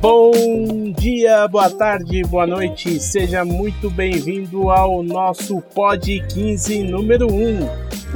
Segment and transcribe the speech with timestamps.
[0.00, 7.60] Bom dia, boa tarde, boa noite, seja muito bem-vindo ao nosso Pod 15 número 1,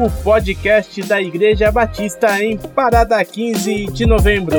[0.03, 4.57] o podcast da Igreja Batista em Parada 15 de novembro.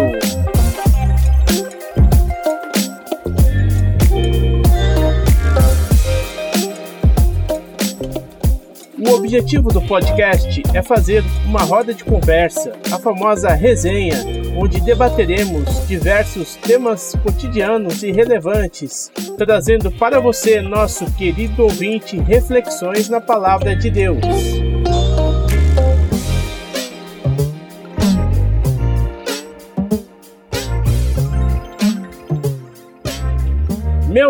[9.36, 14.16] Objetivo do podcast é fazer uma roda de conversa, a famosa resenha,
[14.56, 23.20] onde debateremos diversos temas cotidianos e relevantes, trazendo para você, nosso querido ouvinte, reflexões na
[23.20, 24.75] palavra de Deus.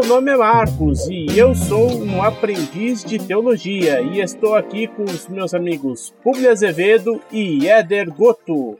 [0.05, 5.03] Meu nome é Marcos e eu sou um aprendiz de teologia e estou aqui com
[5.03, 8.77] os meus amigos Publi Azevedo e Éder Goto.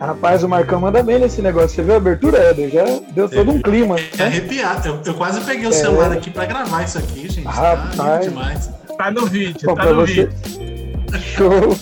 [0.00, 1.68] Rapaz, o Marcão manda bem nesse negócio.
[1.76, 2.70] Você viu a abertura, Éder?
[2.70, 3.94] Já deu todo um clima.
[4.18, 4.88] É arrepiado.
[4.88, 7.46] Eu, eu quase peguei o celular aqui para gravar isso aqui, gente.
[7.46, 7.96] Rapaz.
[7.96, 8.70] Tá demais.
[8.98, 11.20] Tá no vídeo, Bom, tá no você- vídeo.
[11.20, 11.76] Show.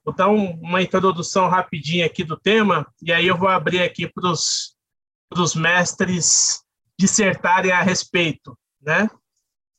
[0.03, 4.07] Vou dar um- uma introdução rapidinha aqui do tema e aí eu vou abrir aqui
[4.07, 6.63] para os mestres
[6.99, 9.09] dissertarem a respeito, né?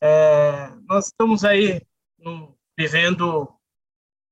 [0.00, 1.80] É, nós estamos aí
[2.76, 3.48] vivendo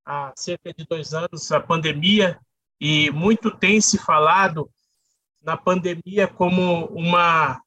[0.04, 2.38] há cerca de dois anos a pandemia
[2.80, 4.70] e muito tem se falado
[5.42, 7.60] na pandemia como uma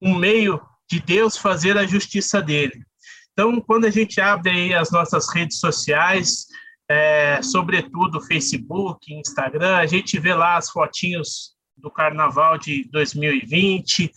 [0.00, 2.84] um meio de Deus fazer a justiça dele.
[3.32, 6.46] Então, quando a gente abre aí as nossas redes sociais,
[6.88, 14.10] é, sobretudo Facebook, Instagram, a gente vê lá as fotinhos do Carnaval de 2020,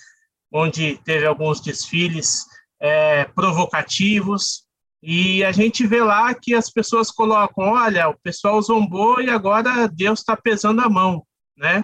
[0.52, 2.46] onde teve alguns desfiles
[2.80, 4.68] é, provocativos,
[5.02, 9.88] e a gente vê lá que as pessoas colocam, olha, o pessoal zombou e agora
[9.88, 11.26] Deus está pesando a mão,
[11.58, 11.84] né?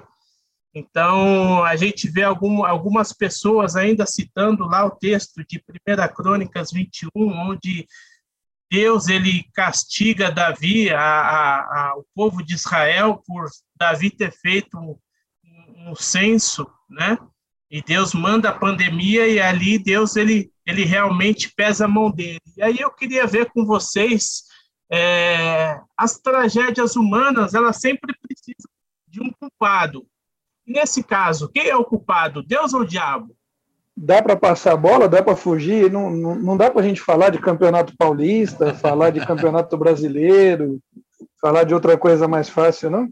[0.73, 6.71] Então, a gente vê algum, algumas pessoas ainda citando lá o texto de 1 Crônicas
[6.71, 7.87] 21, onde
[8.69, 14.77] Deus ele castiga Davi, a, a, a, o povo de Israel, por Davi ter feito
[14.77, 14.97] um,
[15.89, 17.17] um censo, né?
[17.75, 22.39] E Deus manda a pandemia e ali Deus ele, ele realmente pesa a mão dele.
[22.55, 24.43] E aí eu queria ver com vocês
[24.89, 28.71] é, as tragédias humanas, elas sempre precisam
[29.09, 30.07] de um culpado.
[30.65, 33.35] Nesse caso, quem é o culpado, Deus ou o diabo?
[33.93, 37.01] Dá para passar a bola, dá para fugir, não, não, não dá para a gente
[37.01, 40.79] falar de campeonato paulista, falar de campeonato brasileiro,
[41.41, 43.09] falar de outra coisa mais fácil, não?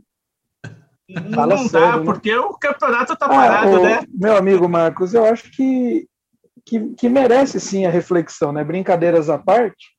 [1.33, 2.03] Fala não sério, dá, né?
[2.05, 3.99] porque o campeonato está parado, ah, o, né?
[4.13, 6.07] Meu amigo Marcos, eu acho que,
[6.65, 8.63] que, que merece sim a reflexão, né?
[8.63, 9.93] Brincadeiras à parte,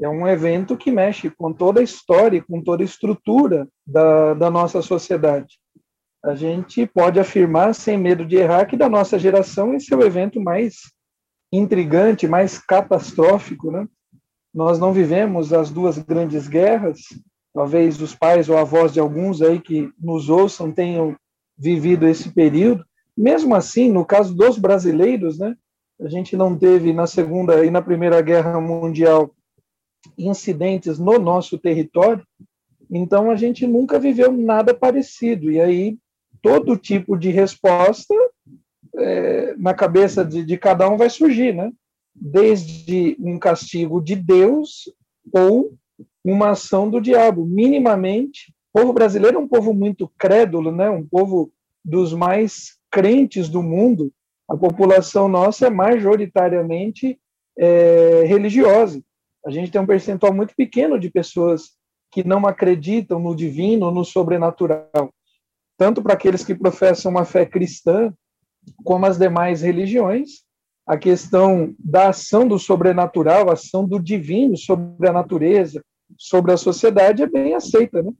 [0.00, 4.50] é um evento que mexe com toda a história, com toda a estrutura da, da
[4.50, 5.58] nossa sociedade.
[6.24, 10.02] A gente pode afirmar, sem medo de errar, que da nossa geração esse é o
[10.02, 10.92] evento mais
[11.52, 13.86] intrigante, mais catastrófico, né?
[14.52, 16.98] nós não vivemos as duas grandes guerras.
[17.52, 21.16] Talvez os pais ou avós de alguns aí que nos ouçam tenham
[21.58, 22.84] vivido esse período.
[23.16, 25.56] Mesmo assim, no caso dos brasileiros, né,
[26.00, 29.30] a gente não teve na Segunda e na Primeira Guerra Mundial
[30.16, 32.24] incidentes no nosso território,
[32.90, 35.50] então a gente nunca viveu nada parecido.
[35.50, 35.98] E aí
[36.42, 38.14] todo tipo de resposta
[38.96, 41.70] é, na cabeça de, de cada um vai surgir, né?
[42.14, 44.92] Desde um castigo de Deus
[45.32, 45.74] ou
[46.24, 47.44] uma ação do diabo.
[47.44, 50.88] Minimamente, o povo brasileiro é um povo muito crédulo, né?
[50.90, 51.52] Um povo
[51.84, 54.12] dos mais crentes do mundo.
[54.48, 57.18] A população nossa é majoritariamente
[57.58, 59.02] é, religiosa.
[59.44, 61.70] A gente tem um percentual muito pequeno de pessoas
[62.10, 65.12] que não acreditam no divino, no sobrenatural.
[65.78, 68.12] Tanto para aqueles que professam uma fé cristã,
[68.84, 70.42] como as demais religiões,
[70.86, 75.82] a questão da ação do sobrenatural, a ação do divino sobre a natureza,
[76.18, 78.10] sobre a sociedade é bem aceita, né?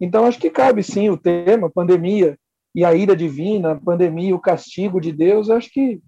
[0.00, 2.38] Então acho que cabe sim o tema pandemia
[2.74, 6.00] e a ira divina, a pandemia, o castigo de Deus, acho que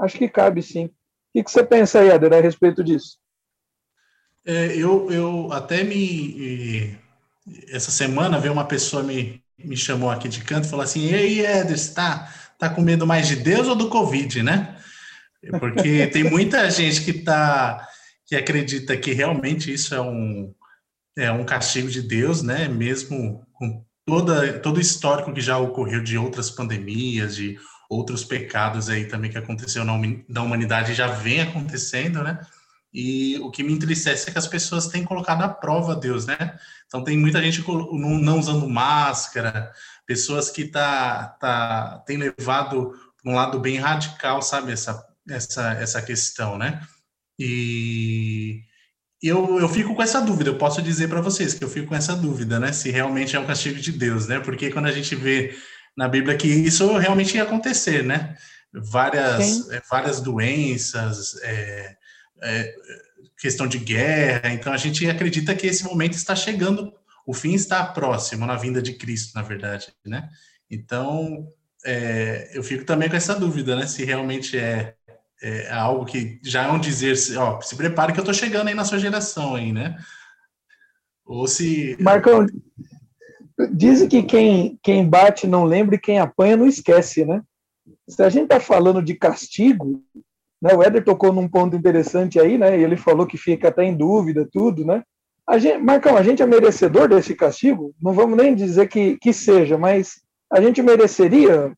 [0.00, 0.90] acho que cabe sim.
[1.34, 3.18] O que você pensa aí, a respeito disso?
[4.44, 6.98] É, eu, eu até me.
[7.68, 11.46] Essa semana veio uma pessoa me, me chamou aqui de canto e falou assim: Ei,
[11.46, 14.76] Eder, está tá com medo mais de Deus ou do Covid, né?
[15.58, 17.88] Porque tem muita gente que tá
[18.32, 20.54] que acredita que realmente isso é um,
[21.18, 22.66] é um castigo de Deus, né?
[22.66, 27.58] Mesmo com toda, todo o histórico que já ocorreu de outras pandemias, de
[27.90, 32.40] outros pecados aí também que aconteceu na, humanidade já vem acontecendo, né?
[32.90, 36.58] E o que me entristece é que as pessoas têm colocado à prova Deus, né?
[36.86, 39.70] Então tem muita gente não usando máscara,
[40.06, 42.94] pessoas que tá, tá, têm levado
[43.26, 46.80] um lado bem radical, sabe, essa, essa, essa questão, né?
[47.44, 48.62] E
[49.20, 51.94] eu, eu fico com essa dúvida, eu posso dizer para vocês que eu fico com
[51.96, 52.72] essa dúvida, né?
[52.72, 54.38] Se realmente é um castigo de Deus, né?
[54.38, 55.52] Porque quando a gente vê
[55.96, 58.36] na Bíblia que isso realmente ia acontecer, né?
[58.72, 61.96] Várias, é, várias doenças, é,
[62.42, 62.74] é,
[63.40, 64.52] questão de guerra.
[64.52, 66.92] Então a gente acredita que esse momento está chegando,
[67.26, 70.28] o fim está próximo na vinda de Cristo, na verdade, né?
[70.70, 71.48] Então
[71.84, 73.86] é, eu fico também com essa dúvida, né?
[73.86, 74.94] Se realmente é,
[75.42, 78.74] é algo que já é um dizer, ó, se prepare que eu estou chegando aí
[78.74, 79.96] na sua geração aí, né?
[81.24, 81.96] Ou se.
[82.00, 82.46] Marcão,
[83.72, 87.42] dizem que quem, quem bate não lembra e quem apanha não esquece, né?
[88.08, 90.02] Se a gente está falando de castigo,
[90.60, 90.74] né?
[90.74, 92.78] O Éder tocou num ponto interessante aí, né?
[92.78, 95.02] E ele falou que fica até em dúvida, tudo, né?
[95.48, 97.92] A gente, Marcão, a gente é merecedor desse castigo?
[98.00, 100.22] Não vamos nem dizer que, que seja, mas
[100.52, 101.72] a gente mereceria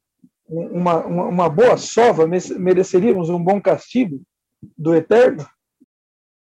[0.46, 4.22] uma, uma, uma boa sova, mereceríamos um bom castigo
[4.76, 5.46] do Eterno?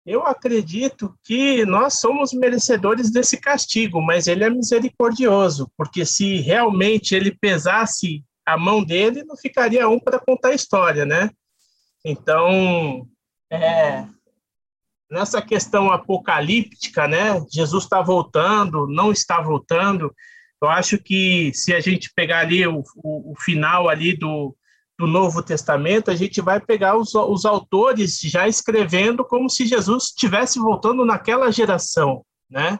[0.06, 7.14] Eu acredito que nós somos merecedores desse castigo, mas ele é misericordioso, porque se realmente
[7.14, 11.30] ele pesasse a mão dele, não ficaria um para contar a história, né?
[12.04, 13.08] Então,
[13.52, 14.06] é,
[15.12, 17.44] nessa questão apocalíptica, né?
[17.52, 20.14] Jesus está voltando, não está voltando.
[20.62, 24.56] Eu acho que se a gente pegar ali o, o, o final ali do,
[24.98, 30.08] do Novo Testamento, a gente vai pegar os, os autores já escrevendo como se Jesus
[30.08, 32.78] estivesse voltando naquela geração, né?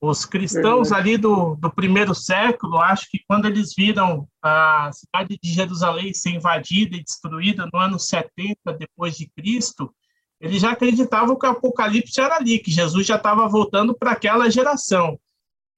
[0.00, 5.50] Os cristãos ali do, do primeiro século, acho que quando eles viram a cidade de
[5.50, 9.94] Jerusalém ser invadida e destruída no ano 70 depois de Cristo,
[10.40, 14.50] eles já acreditavam que o Apocalipse era ali, que Jesus já estava voltando para aquela
[14.50, 15.18] geração.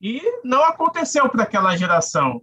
[0.00, 2.42] E não aconteceu para aquela geração.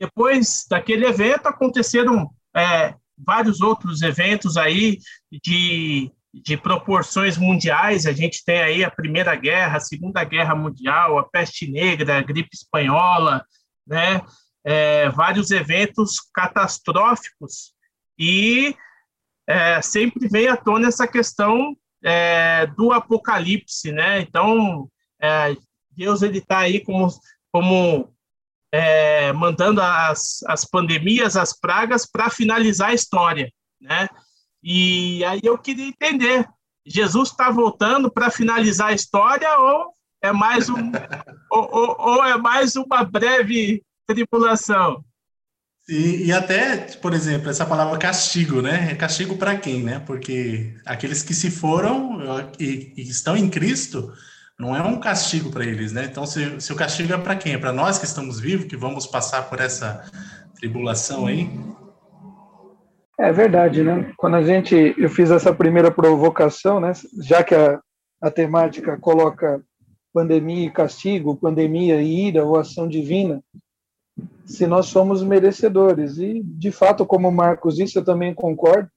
[0.00, 4.98] Depois daquele evento, aconteceram é, vários outros eventos aí
[5.30, 6.10] de
[6.42, 8.06] de proporções mundiais.
[8.06, 12.22] A gente tem aí a Primeira Guerra, a Segunda Guerra Mundial, a peste negra, a
[12.22, 13.44] gripe espanhola,
[13.86, 14.20] né?
[14.64, 17.74] É, vários eventos catastróficos
[18.18, 18.74] e
[19.46, 24.22] é, sempre vem à tona essa questão é, do apocalipse, né?
[24.22, 24.88] Então
[25.20, 25.54] é,
[25.96, 27.08] Deus ele está aí como
[27.52, 28.12] como
[28.72, 33.48] é, mandando as, as pandemias, as pragas para finalizar a história,
[33.80, 34.08] né?
[34.60, 36.48] E aí eu queria entender,
[36.84, 40.74] Jesus está voltando para finalizar a história ou é mais um
[41.52, 45.04] ou, ou, ou, é mais uma breve tribulação?
[45.88, 48.92] E, e, até, por exemplo, essa palavra castigo, né?
[48.92, 50.00] É castigo para quem, né?
[50.00, 52.18] Porque aqueles que se foram
[52.58, 54.10] e, e estão em Cristo,
[54.58, 56.04] não é um castigo para eles, né?
[56.04, 57.54] Então, se, se o castigo é para quem?
[57.54, 60.04] É para nós que estamos vivos, que vamos passar por essa
[60.54, 61.50] tribulação aí?
[63.18, 64.12] É verdade, né?
[64.16, 66.92] Quando a gente, eu fiz essa primeira provocação, né?
[67.20, 67.80] Já que a,
[68.20, 69.62] a temática coloca
[70.12, 73.42] pandemia e castigo, pandemia e ira ou ação divina,
[74.44, 76.18] se nós somos merecedores.
[76.18, 78.88] E, de fato, como o Marcos disse, eu também concordo,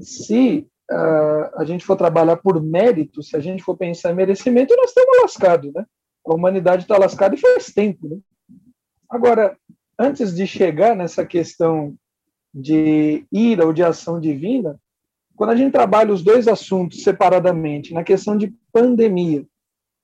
[0.00, 4.90] se a gente for trabalhar por mérito, se a gente for pensar em merecimento, nós
[4.90, 5.84] estamos lascados, né?
[6.26, 8.18] A humanidade está lascada e faz tempo, né?
[9.08, 9.56] Agora,
[9.98, 11.94] antes de chegar nessa questão
[12.52, 14.78] de ira ou de ação divina,
[15.36, 19.46] quando a gente trabalha os dois assuntos separadamente, na questão de pandemia,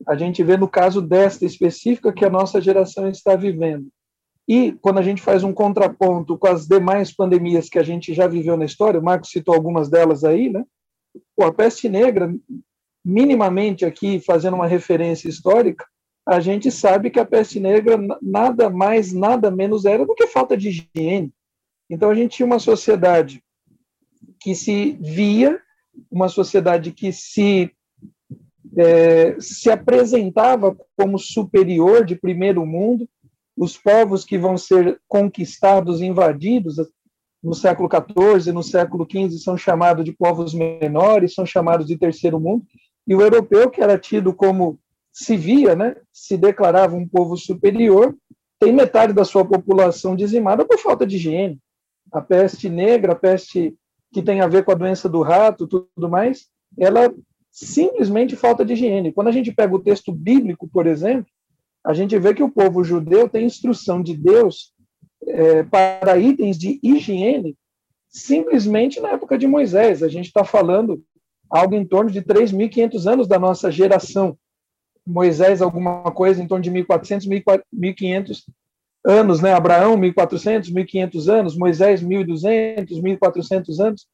[0.06, 3.88] a gente vê no caso desta específica que a nossa geração está vivendo.
[4.48, 8.28] E quando a gente faz um contraponto com as demais pandemias que a gente já
[8.28, 10.64] viveu na história, o Marcos citou algumas delas aí, né?
[11.36, 12.34] Pô, a peste negra,
[13.04, 15.86] minimamente aqui, fazendo uma referência histórica,
[16.26, 20.56] a gente sabe que a peste negra nada mais, nada menos era do que falta
[20.56, 21.32] de higiene.
[21.88, 23.42] Então a gente tinha uma sociedade
[24.40, 25.60] que se via,
[26.10, 27.70] uma sociedade que se
[28.76, 33.08] é, se apresentava como superior de primeiro mundo,
[33.56, 36.78] os povos que vão ser conquistados, invadidos
[37.46, 42.40] no século XIV, no século XV, são chamados de povos menores, são chamados de terceiro
[42.40, 42.66] mundo,
[43.06, 44.80] e o europeu, que era tido como
[45.12, 48.16] se via, né, se declarava um povo superior,
[48.58, 51.60] tem metade da sua população dizimada por falta de higiene.
[52.12, 53.76] A peste negra, a peste
[54.12, 57.14] que tem a ver com a doença do rato, tudo mais, ela
[57.52, 59.12] simplesmente falta de higiene.
[59.12, 61.30] Quando a gente pega o texto bíblico, por exemplo,
[61.84, 64.72] a gente vê que o povo judeu tem instrução de Deus
[65.26, 67.56] é, para itens de higiene
[68.08, 70.02] simplesmente na época de Moisés.
[70.02, 71.02] A gente está falando
[71.50, 74.38] algo em torno de 3.500 anos da nossa geração.
[75.06, 77.28] Moisés, alguma coisa em torno de 1.400,
[77.72, 78.44] 1.500
[79.04, 79.52] anos, né?
[79.52, 84.08] Abraão, 1.400, 1.500 anos, Moisés, 1.200, 1.400 anos.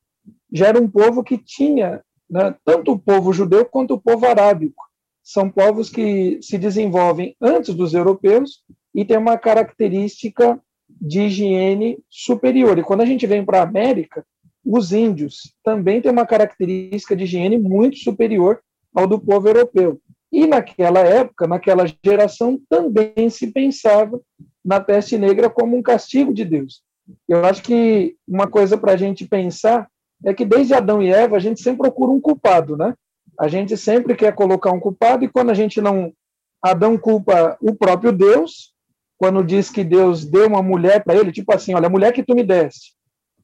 [0.52, 4.84] Já era um povo que tinha né, tanto o povo judeu quanto o povo arábico.
[5.22, 8.62] São povos que se desenvolvem antes dos europeus
[8.94, 10.60] e têm uma característica
[11.02, 12.78] de higiene superior.
[12.78, 14.24] E quando a gente vem para a América,
[14.64, 18.60] os índios também têm uma característica de higiene muito superior
[18.94, 20.00] ao do povo europeu.
[20.30, 24.20] E naquela época, naquela geração, também se pensava
[24.64, 26.82] na peste negra como um castigo de Deus.
[27.28, 29.88] Eu acho que uma coisa para a gente pensar
[30.24, 32.94] é que desde Adão e Eva a gente sempre procura um culpado, né?
[33.40, 36.12] A gente sempre quer colocar um culpado e quando a gente não
[36.62, 38.71] Adão culpa o próprio Deus,
[39.22, 42.24] quando diz que Deus deu uma mulher para ele, tipo assim, olha, a mulher que
[42.24, 42.92] tu me deste.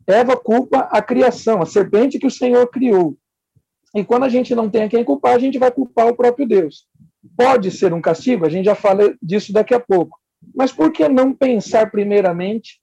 [0.09, 3.17] Eva culpa a criação, a serpente que o Senhor criou.
[3.95, 6.49] E quando a gente não tem a quem culpar, a gente vai culpar o próprio
[6.49, 6.89] Deus.
[7.37, 10.19] Pode ser um castigo, a gente já fala disso daqui a pouco.
[10.53, 12.81] Mas por que não pensar primeiramente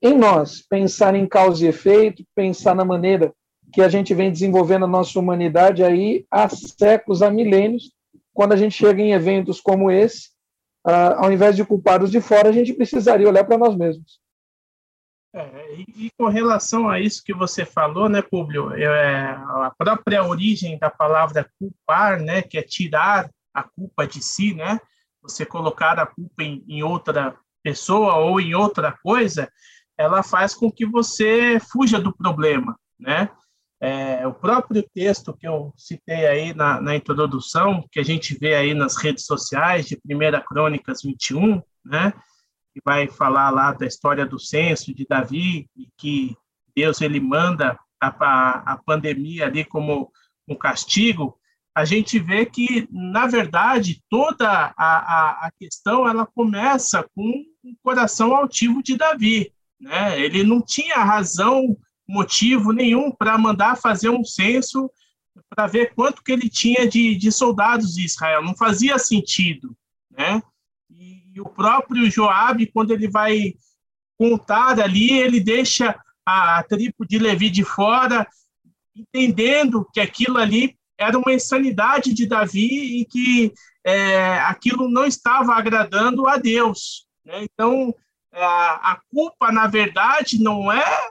[0.00, 3.34] em nós, pensar em causa e efeito, pensar na maneira
[3.72, 7.90] que a gente vem desenvolvendo a nossa humanidade aí há séculos, há milênios,
[8.32, 10.29] quando a gente chega em eventos como esse,
[10.86, 14.20] uh, ao invés de culpar os de fora, a gente precisaria olhar para nós mesmos.
[15.32, 20.24] É, e, e, com relação a isso que você falou, né, Públio, é, a própria
[20.24, 24.80] origem da palavra culpar, né, que é tirar a culpa de si, né,
[25.22, 29.48] você colocar a culpa em, em outra pessoa ou em outra coisa,
[29.96, 33.28] ela faz com que você fuja do problema, né?
[33.82, 38.54] É, o próprio texto que eu citei aí na, na, introdução, que a gente vê
[38.54, 42.12] aí nas redes sociais, de 1 Crônicas 21, né?
[42.74, 46.36] Que vai falar lá da história do censo de Davi, e que
[46.76, 50.12] Deus ele manda a, a, a pandemia ali como
[50.46, 51.38] um castigo,
[51.74, 57.74] a gente vê que, na verdade, toda a, a, a questão ela começa com o
[57.82, 59.52] coração altivo de Davi.
[59.80, 60.20] Né?
[60.20, 61.76] Ele não tinha razão,
[62.10, 64.90] motivo nenhum para mandar fazer um censo
[65.48, 68.42] para ver quanto que ele tinha de, de soldados de Israel.
[68.42, 69.76] Não fazia sentido.
[70.10, 70.42] Né?
[70.90, 73.54] E, e o próprio Joabe, quando ele vai
[74.18, 78.26] contar ali, ele deixa a, a tribo de Levi de fora,
[78.94, 83.52] entendendo que aquilo ali era uma insanidade de Davi e que
[83.84, 87.06] é, aquilo não estava agradando a Deus.
[87.24, 87.44] Né?
[87.44, 87.94] Então,
[88.32, 91.08] é, a culpa, na verdade, não é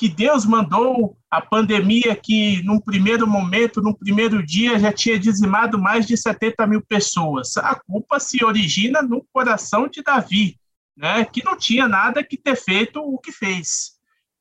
[0.00, 5.78] que Deus mandou a pandemia que, num primeiro momento, num primeiro dia, já tinha dizimado
[5.78, 7.54] mais de 70 mil pessoas.
[7.58, 10.58] A culpa se origina no coração de Davi,
[10.96, 13.90] né, que não tinha nada que ter feito o que fez.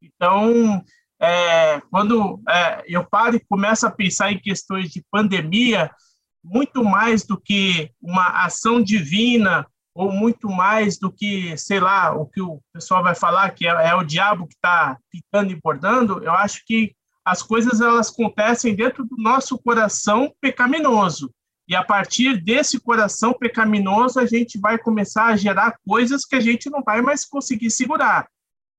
[0.01, 0.81] Então,
[1.19, 5.91] é, quando é, eu paro e começo a pensar em questões de pandemia,
[6.41, 12.25] muito mais do que uma ação divina ou muito mais do que, sei lá, o
[12.25, 16.23] que o pessoal vai falar que é, é o diabo que está picando e bordando,
[16.23, 21.31] eu acho que as coisas elas acontecem dentro do nosso coração pecaminoso.
[21.67, 26.39] E a partir desse coração pecaminoso, a gente vai começar a gerar coisas que a
[26.39, 28.27] gente não vai mais conseguir segurar.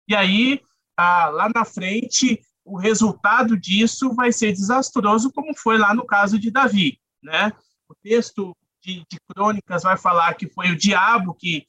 [0.09, 0.61] E aí,
[0.97, 6.37] ah, lá na frente, o resultado disso vai ser desastroso, como foi lá no caso
[6.37, 6.99] de Davi.
[7.23, 7.53] Né?
[7.89, 11.67] O texto de, de Crônicas vai falar que foi o diabo que,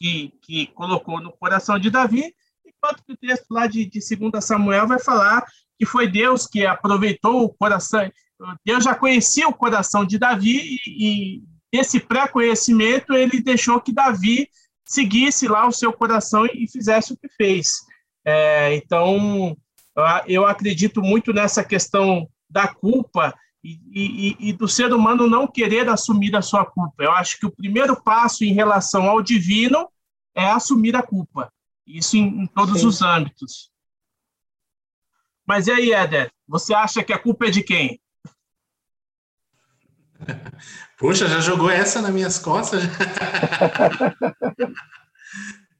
[0.00, 2.34] que, que, colocou no coração de Davi,
[2.66, 5.44] enquanto que o texto lá de, de 2 Samuel vai falar
[5.78, 8.10] que foi Deus que aproveitou o coração,
[8.64, 14.48] Deus já conhecia o coração de Davi e, e esse pré-conhecimento ele deixou que Davi
[14.84, 17.68] seguisse lá o seu coração e fizesse o que fez.
[18.24, 19.56] É, então,
[20.26, 25.88] eu acredito muito nessa questão da culpa e, e, e, do ser humano não querer
[25.88, 27.02] assumir a sua culpa.
[27.02, 29.90] Eu acho que o primeiro passo em relação ao divino
[30.34, 31.52] é assumir a culpa.
[31.86, 32.86] Isso em, em todos Sim.
[32.86, 33.70] os âmbitos.
[35.46, 36.30] Mas e aí, Éder?
[36.46, 38.00] Você acha que a culpa é de quem?
[40.98, 42.82] Poxa, já jogou essa nas minhas costas?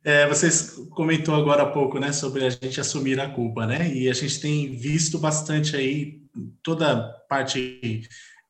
[0.09, 3.93] É, vocês comentou agora há pouco, né, sobre a gente assumir a culpa, né?
[3.93, 6.23] E a gente tem visto bastante aí
[6.63, 8.09] toda parte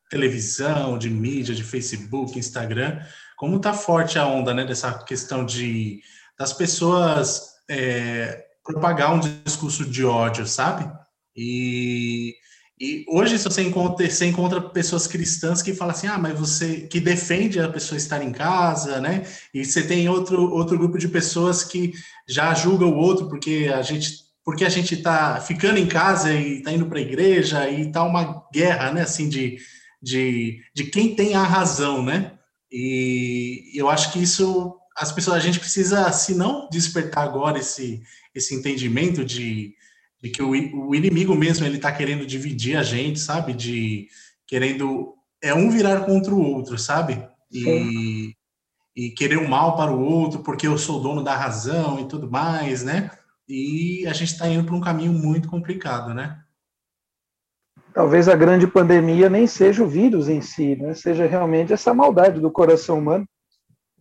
[0.08, 3.00] televisão, de mídia, de Facebook, Instagram,
[3.36, 6.00] como tá forte a onda, né, dessa questão de
[6.38, 10.88] das pessoas é, propagar um discurso de ódio, sabe?
[11.36, 12.36] E
[12.80, 16.82] e hoje, se você encontra, você encontra pessoas cristãs que falam assim, ah, mas você
[16.82, 19.26] que defende a pessoa estar em casa, né?
[19.52, 21.92] E você tem outro, outro grupo de pessoas que
[22.28, 26.58] já julga o outro porque a gente porque a gente está ficando em casa e
[26.58, 29.02] está indo para a igreja e tá uma guerra, né?
[29.02, 29.58] Assim de,
[30.00, 32.32] de, de quem tem a razão, né?
[32.72, 38.00] E eu acho que isso as pessoas a gente precisa, se não despertar agora esse
[38.34, 39.74] esse entendimento de
[40.22, 43.52] de que o, o inimigo mesmo ele está querendo dividir a gente, sabe?
[43.52, 44.08] De
[44.46, 47.24] querendo é um virar contra o outro, sabe?
[47.50, 48.34] E,
[48.96, 52.30] e querer o mal para o outro porque eu sou dono da razão e tudo
[52.30, 53.10] mais, né?
[53.48, 56.42] E a gente está indo para um caminho muito complicado, né?
[57.94, 60.94] Talvez a grande pandemia nem seja o vírus em si, né?
[60.94, 63.26] Seja realmente essa maldade do coração humano.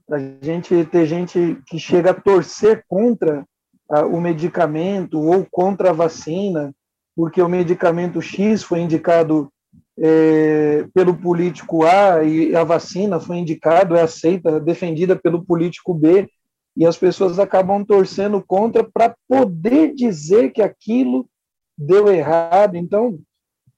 [0.09, 3.45] A gente ter gente que chega a torcer contra
[3.89, 6.73] o medicamento ou contra a vacina,
[7.15, 9.51] porque o medicamento X foi indicado
[9.99, 16.29] é, pelo político A e a vacina foi indicada, é aceita, defendida pelo político B,
[16.75, 21.27] e as pessoas acabam torcendo contra para poder dizer que aquilo
[21.75, 22.75] deu errado.
[22.75, 23.19] Então,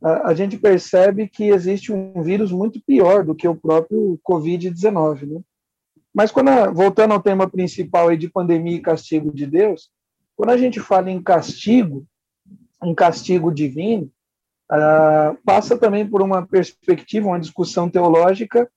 [0.03, 5.27] a, a, gente percebe que existe um vírus muito pior do que o próprio Covid-19.
[5.27, 5.41] Né?
[6.13, 9.89] Mas, quando a, voltando ao tema principal aí de pandemia e castigo de Deus,
[10.39, 12.07] quando a gente fala em castigo,
[12.81, 14.09] em castigo divino,
[14.71, 18.71] uh, passa também por uma perspectiva, uma discussão teológica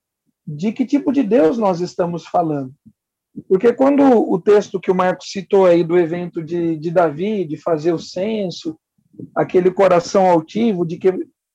[0.45, 2.75] de que tipo de Deus nós estamos falando.
[3.49, 7.57] Porque quando o texto que o Marcos citou aí do evento de, de Davi, de
[7.57, 8.77] fazer o censo,
[9.33, 11.13] aquele coração altivo, de, que,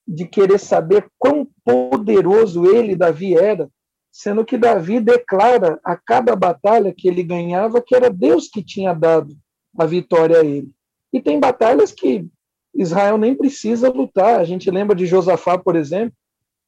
[0.07, 3.69] de querer saber quão poderoso ele, Davi, era,
[4.09, 8.93] sendo que Davi declara a cada batalha que ele ganhava que era Deus que tinha
[8.93, 9.35] dado
[9.77, 10.71] a vitória a ele.
[11.13, 12.27] E tem batalhas que
[12.73, 14.39] Israel nem precisa lutar.
[14.39, 16.15] A gente lembra de Josafá, por exemplo,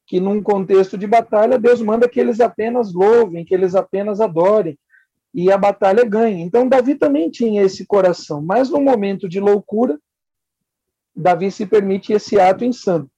[0.06, 4.76] que num contexto de batalha, Deus manda que eles apenas louvem, que eles apenas adorem,
[5.32, 6.42] e a batalha ganha.
[6.42, 10.00] Então, Davi também tinha esse coração, mas no momento de loucura,
[11.14, 13.08] Davi se permite esse ato insano.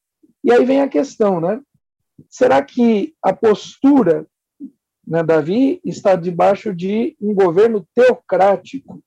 [0.44, 1.61] E aí vem a questão, né?
[2.28, 4.26] Será que a postura,
[5.07, 9.02] né, Davi está debaixo de um governo teocrático,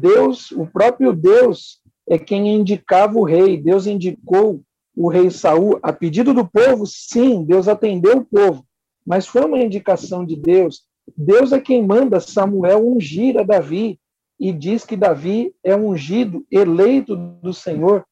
[0.00, 3.56] Deus, o próprio Deus, é quem indicava o rei.
[3.56, 4.62] Deus indicou
[4.94, 6.86] o rei Saul a pedido do povo.
[6.86, 8.64] Sim, Deus atendeu o povo,
[9.04, 10.84] mas foi uma indicação de Deus.
[11.16, 13.98] Deus é quem manda Samuel ungir a Davi
[14.38, 18.04] e diz que Davi é ungido, eleito do Senhor.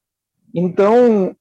[0.54, 1.34] Então,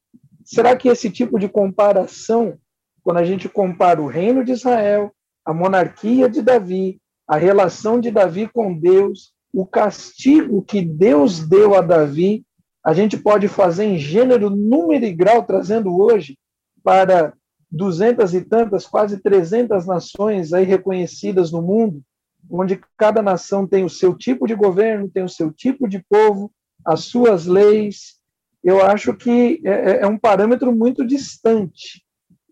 [0.43, 2.57] será que esse tipo de comparação,
[3.01, 5.11] quando a gente compara o reino de Israel,
[5.45, 11.75] a monarquia de Davi, a relação de Davi com Deus, o castigo que Deus deu
[11.75, 12.43] a Davi,
[12.83, 16.37] a gente pode fazer em gênero, número e grau, trazendo hoje
[16.83, 17.33] para
[17.71, 22.01] duzentas e tantas, quase trezentas nações aí reconhecidas no mundo,
[22.49, 26.51] onde cada nação tem o seu tipo de governo, tem o seu tipo de povo,
[26.85, 28.19] as suas leis.
[28.63, 32.03] Eu acho que é, é, é um parâmetro muito distante,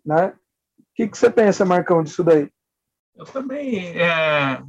[0.05, 0.33] né?
[0.79, 2.49] O que, que você pensa, Marcão, disso daí?
[3.15, 4.61] Eu também é,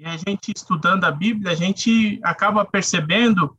[0.00, 3.54] e a gente estudando a Bíblia, a gente acaba percebendo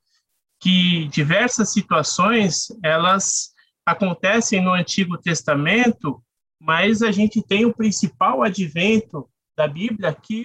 [0.59, 3.53] que diversas situações elas
[3.85, 6.19] acontecem no Antigo Testamento,
[6.59, 10.43] mas a gente tem o principal advento da Bíblia que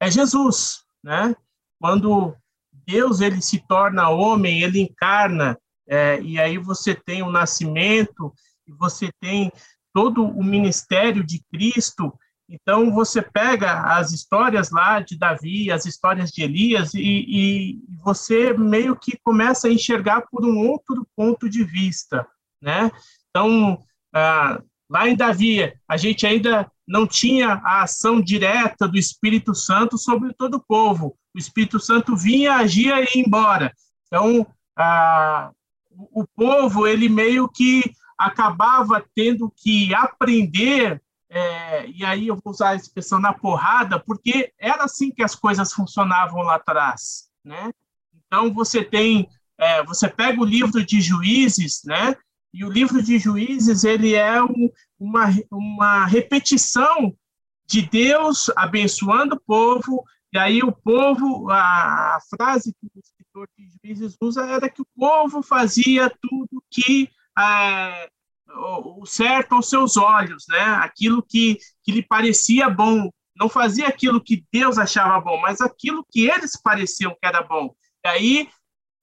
[0.00, 1.36] é Jesus, né?
[1.78, 2.34] Quando
[2.72, 8.32] Deus ele se torna homem, ele encarna, é, e aí você tem o nascimento,
[8.78, 9.52] você tem
[9.92, 12.18] todo o ministério de Cristo.
[12.48, 18.52] Então você pega as histórias lá de Davi, as histórias de Elias, e, e você
[18.52, 22.26] meio que começa a enxergar por um outro ponto de vista,
[22.62, 22.90] né?
[23.30, 23.78] Então
[24.14, 29.98] ah, lá em Davi a gente ainda não tinha a ação direta do Espírito Santo
[29.98, 33.70] sobre todo o povo o Espírito Santo vinha, agia e ia embora.
[34.06, 35.50] Então, a,
[35.90, 41.02] o povo, ele meio que acabava tendo que aprender,
[41.36, 45.34] é, e aí eu vou usar a expressão na porrada, porque era assim que as
[45.34, 47.72] coisas funcionavam lá atrás, né?
[48.26, 52.16] Então, você tem, é, você pega o livro de Juízes, né?
[52.54, 57.14] E o livro de Juízes, ele é um, uma, uma repetição
[57.66, 63.46] de Deus abençoando o povo, e aí o povo, a, a frase que o escritor
[63.58, 68.08] de Juízes usa era que o povo fazia tudo que é,
[68.48, 70.62] o, certo aos seus olhos, né?
[70.80, 73.10] Aquilo que, que lhe parecia bom.
[73.36, 77.74] Não fazia aquilo que Deus achava bom, mas aquilo que eles pareciam que era bom.
[78.04, 78.48] E aí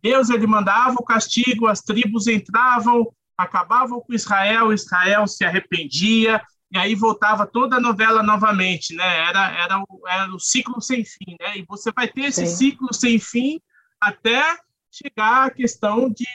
[0.01, 6.77] Deus ele mandava o castigo, as tribos entravam, acabavam com Israel, Israel se arrependia, e
[6.77, 9.19] aí voltava toda a novela novamente, né?
[9.27, 11.57] Era, era, o, era o ciclo sem fim, né?
[11.59, 12.55] E você vai ter esse Sim.
[12.55, 13.61] ciclo sem fim
[14.01, 14.57] até
[14.91, 16.25] chegar à questão de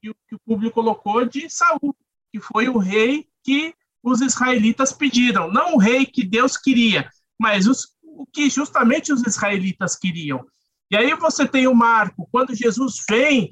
[0.00, 1.96] que, que o público colocou de Saul,
[2.38, 7.66] que foi o rei que os israelitas pediram, não o rei que Deus queria, mas
[7.66, 10.44] os, o que justamente os israelitas queriam.
[10.90, 13.50] E aí você tem o marco, quando Jesus vem,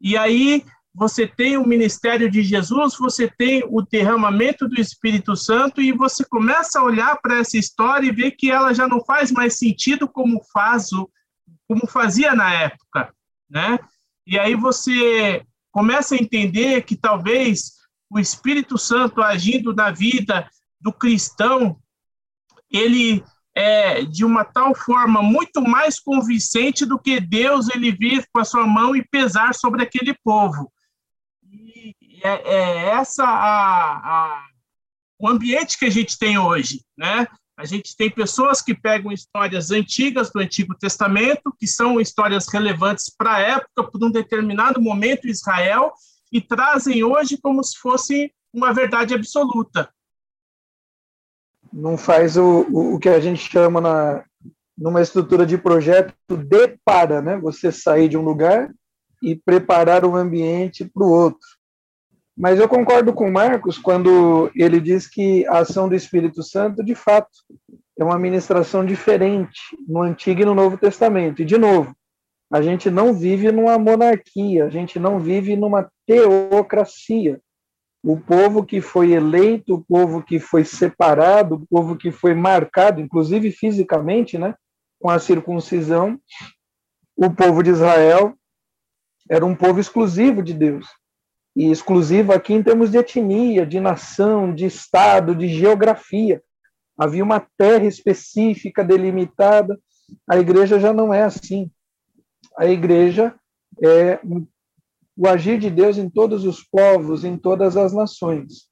[0.00, 5.82] e aí você tem o ministério de Jesus, você tem o derramamento do Espírito Santo
[5.82, 9.30] e você começa a olhar para essa história e ver que ela já não faz
[9.30, 11.10] mais sentido como faz o,
[11.68, 13.12] como fazia na época,
[13.48, 13.78] né?
[14.26, 17.72] E aí você começa a entender que talvez
[18.10, 20.48] o Espírito Santo agindo na vida
[20.80, 21.78] do cristão,
[22.70, 28.40] ele é de uma tal forma muito mais convincente do que Deus ele vir com
[28.40, 30.70] a sua mão e pesar sobre aquele povo
[32.22, 34.46] é, é essa a, a,
[35.18, 37.26] o ambiente que a gente tem hoje, né?
[37.58, 43.10] A gente tem pessoas que pegam histórias antigas do Antigo Testamento, que são histórias relevantes
[43.16, 45.94] para a época, por um determinado momento Israel,
[46.32, 49.88] e trazem hoje como se fosse uma verdade absoluta.
[51.72, 54.24] Não faz o, o, que a gente chama na,
[54.76, 57.38] numa estrutura de projeto de para, né?
[57.38, 58.72] Você sair de um lugar
[59.22, 61.46] e preparar o ambiente para o outro.
[62.36, 66.84] Mas eu concordo com o Marcos quando ele diz que a ação do Espírito Santo,
[66.84, 67.30] de fato,
[67.98, 71.40] é uma ministração diferente no Antigo e no Novo Testamento.
[71.40, 71.96] E, de novo,
[72.52, 77.40] a gente não vive numa monarquia, a gente não vive numa teocracia.
[78.02, 83.00] O povo que foi eleito, o povo que foi separado, o povo que foi marcado,
[83.00, 84.54] inclusive fisicamente, né,
[85.00, 86.18] com a circuncisão,
[87.16, 88.34] o povo de Israel
[89.28, 90.86] era um povo exclusivo de Deus
[91.56, 96.42] e exclusivo aqui em termos de etnia, de nação, de estado, de geografia.
[96.98, 99.78] Havia uma terra específica delimitada.
[100.28, 101.70] A igreja já não é assim.
[102.56, 103.34] A igreja
[103.82, 104.18] é
[105.16, 108.68] o agir de Deus em todos os povos, em todas as nações.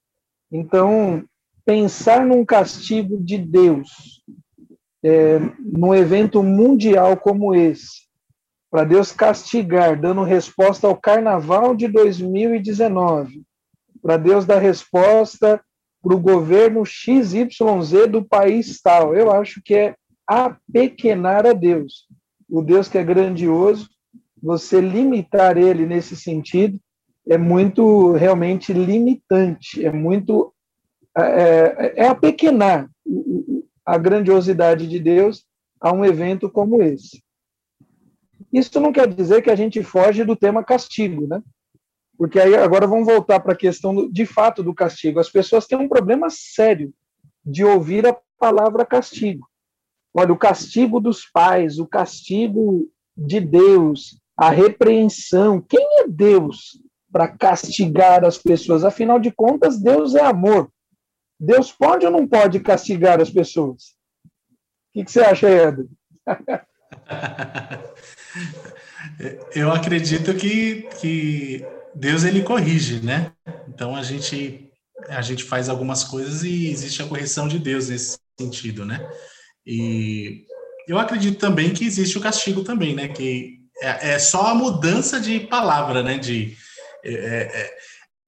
[0.53, 1.25] Então,
[1.65, 4.23] pensar num castigo de Deus
[5.05, 8.05] é, num evento mundial como esse,
[8.71, 13.43] para Deus castigar, dando resposta ao carnaval de 2019,
[14.03, 15.63] para Deus dar resposta
[16.03, 17.59] para o governo XYZ
[18.11, 19.15] do país tal.
[19.15, 19.95] Eu acho que é
[20.27, 22.07] apequenar a Deus.
[22.55, 23.91] O Deus que é grandioso,
[24.41, 26.79] você limitar ele nesse sentido
[27.27, 30.55] é muito realmente limitante, é muito.
[31.19, 32.89] É, é, apequenar
[33.85, 35.45] a grandiosidade de Deus
[35.81, 37.25] a um evento como esse.
[38.53, 41.43] Isso não quer dizer que a gente foge do tema castigo, né?
[42.17, 45.19] Porque aí agora vamos voltar para a questão do, de fato do castigo.
[45.19, 46.95] As pessoas têm um problema sério
[47.45, 49.45] de ouvir a palavra castigo.
[50.15, 55.61] Olha, o castigo dos pais, o castigo de Deus, a repreensão.
[55.61, 58.85] Quem é Deus para castigar as pessoas?
[58.85, 60.71] Afinal de contas, Deus é amor.
[61.39, 63.97] Deus pode ou não pode castigar as pessoas?
[64.25, 65.87] O que, que você acha, Eder?
[69.55, 73.33] Eu acredito que, que Deus ele corrige, né?
[73.69, 74.71] Então a gente
[75.09, 79.07] a gente faz algumas coisas e existe a correção de Deus nesse sentido, né?
[79.67, 80.45] E
[80.87, 83.09] eu acredito também que existe o castigo também, né?
[83.09, 86.19] Que é, é só a mudança de palavra, né?
[86.19, 86.57] De
[87.05, 87.75] é, é,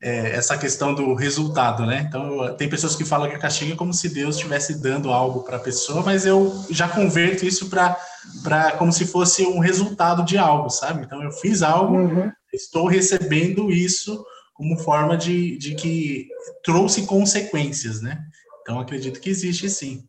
[0.03, 2.05] é, essa questão do resultado, né?
[2.07, 5.57] Então, tem pessoas que falam que castigo é como se Deus estivesse dando algo para
[5.57, 10.69] a pessoa, mas eu já converto isso para como se fosse um resultado de algo,
[10.69, 11.05] sabe?
[11.05, 12.31] Então, eu fiz algo, uhum.
[12.53, 16.29] estou recebendo isso como forma de, de que
[16.63, 18.19] trouxe consequências, né?
[18.63, 20.07] Então, acredito que existe sim.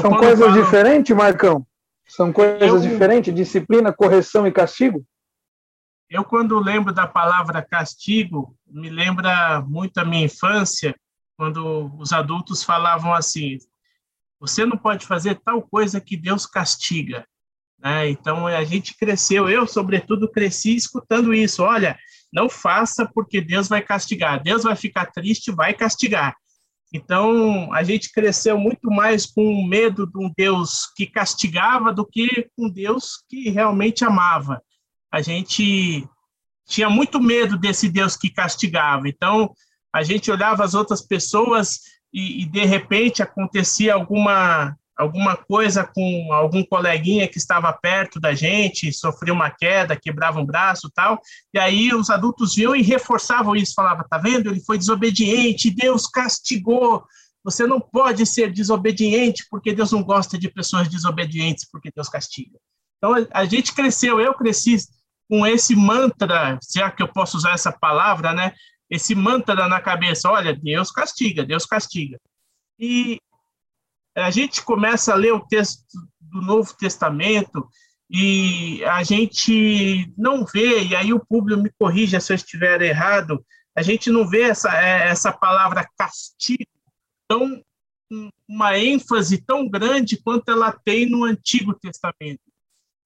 [0.00, 0.62] São coisas falo...
[0.62, 1.66] diferentes, Marcão?
[2.06, 2.90] São coisas eu...
[2.90, 3.34] diferentes?
[3.34, 5.04] Disciplina, correção e castigo?
[6.10, 10.94] Eu, quando lembro da palavra castigo, me lembra muito a minha infância,
[11.36, 13.58] quando os adultos falavam assim:
[14.38, 17.26] você não pode fazer tal coisa que Deus castiga.
[17.78, 18.10] Né?
[18.10, 21.98] Então, a gente cresceu, eu, sobretudo, cresci escutando isso: olha,
[22.32, 26.36] não faça porque Deus vai castigar, Deus vai ficar triste, vai castigar.
[26.94, 32.48] Então, a gente cresceu muito mais com medo de um Deus que castigava do que
[32.56, 34.62] um Deus que realmente amava
[35.14, 36.04] a gente
[36.66, 39.08] tinha muito medo desse Deus que castigava.
[39.08, 39.54] Então,
[39.94, 41.78] a gente olhava as outras pessoas
[42.12, 48.34] e, e, de repente acontecia alguma alguma coisa com algum coleguinha que estava perto da
[48.34, 51.20] gente, sofria uma queda, quebrava um braço, tal.
[51.52, 54.50] E aí os adultos viam e reforçavam isso, falava: "Tá vendo?
[54.50, 57.04] Ele foi desobediente, Deus castigou.
[57.42, 62.58] Você não pode ser desobediente porque Deus não gosta de pessoas desobedientes, porque Deus castiga".
[62.98, 64.76] Então a gente cresceu, eu cresci
[65.28, 68.52] com esse mantra, já que eu posso usar essa palavra, né?
[68.88, 72.18] Esse mantra na cabeça, olha, Deus castiga, Deus castiga.
[72.78, 73.18] E
[74.16, 75.82] a gente começa a ler o texto
[76.20, 77.68] do Novo Testamento
[78.10, 83.44] e a gente não vê, e aí o público me corrija se eu estiver errado,
[83.76, 86.64] a gente não vê essa, é, essa palavra castigo
[87.28, 87.60] tão
[88.48, 92.40] uma ênfase tão grande quanto ela tem no Antigo Testamento.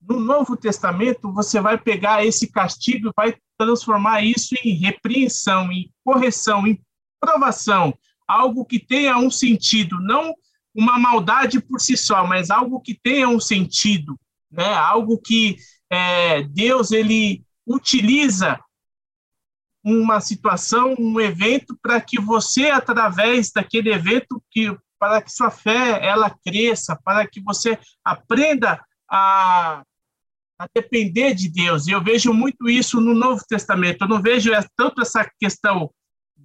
[0.00, 5.90] No Novo Testamento, você vai pegar esse castigo e vai transformar isso em repreensão, em
[6.04, 6.80] correção, em
[7.20, 10.34] provação, algo que tenha um sentido, não
[10.78, 14.16] uma maldade por si só, mas algo que tenha um sentido,
[14.48, 14.72] né?
[14.74, 15.56] Algo que
[15.90, 18.60] é, Deus ele utiliza
[19.82, 26.04] uma situação, um evento para que você através daquele evento que para que sua fé
[26.04, 29.82] ela cresça, para que você aprenda a,
[30.58, 31.86] a depender de Deus.
[31.86, 34.02] E eu vejo muito isso no Novo Testamento.
[34.02, 35.90] Eu não vejo tanto essa questão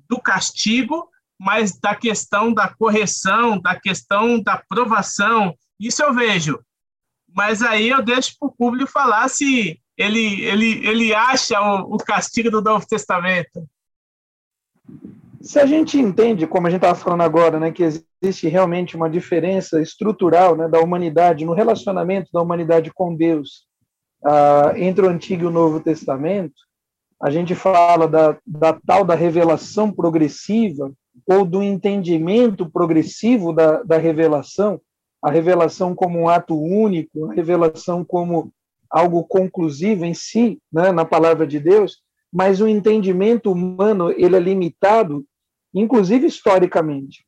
[0.07, 1.09] do castigo,
[1.43, 5.53] mas da questão da correção, da questão da provação.
[5.77, 6.57] Isso eu vejo.
[7.35, 11.97] Mas aí eu deixo para o público falar se ele, ele, ele acha o, o
[11.97, 13.67] castigo do Novo Testamento.
[15.41, 19.09] Se a gente entende, como a gente estava falando agora, né, que existe realmente uma
[19.09, 23.67] diferença estrutural né, da humanidade, no relacionamento da humanidade com Deus,
[24.23, 26.55] uh, entre o Antigo e o Novo Testamento,
[27.21, 30.93] a gente fala da, da tal da revelação progressiva
[31.25, 34.81] ou do entendimento progressivo da, da revelação,
[35.21, 38.51] a revelação como um ato único, a revelação como
[38.89, 41.99] algo conclusivo em si, né, na palavra de Deus,
[42.31, 45.25] mas o entendimento humano ele é limitado,
[45.73, 47.25] inclusive historicamente.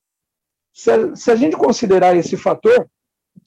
[0.74, 2.88] Se a, se a gente considerar esse fator,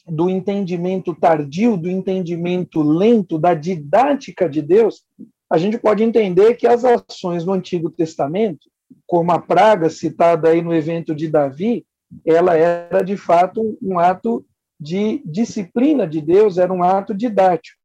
[0.06, 5.04] do entendimento tardio, do entendimento lento, da didática de Deus,
[5.50, 8.70] a gente pode entender que as ações no Antigo Testamento,
[9.08, 11.86] como a praga citada aí no evento de Davi,
[12.26, 14.44] ela era de fato um ato
[14.78, 17.78] de disciplina de Deus, era um ato didático.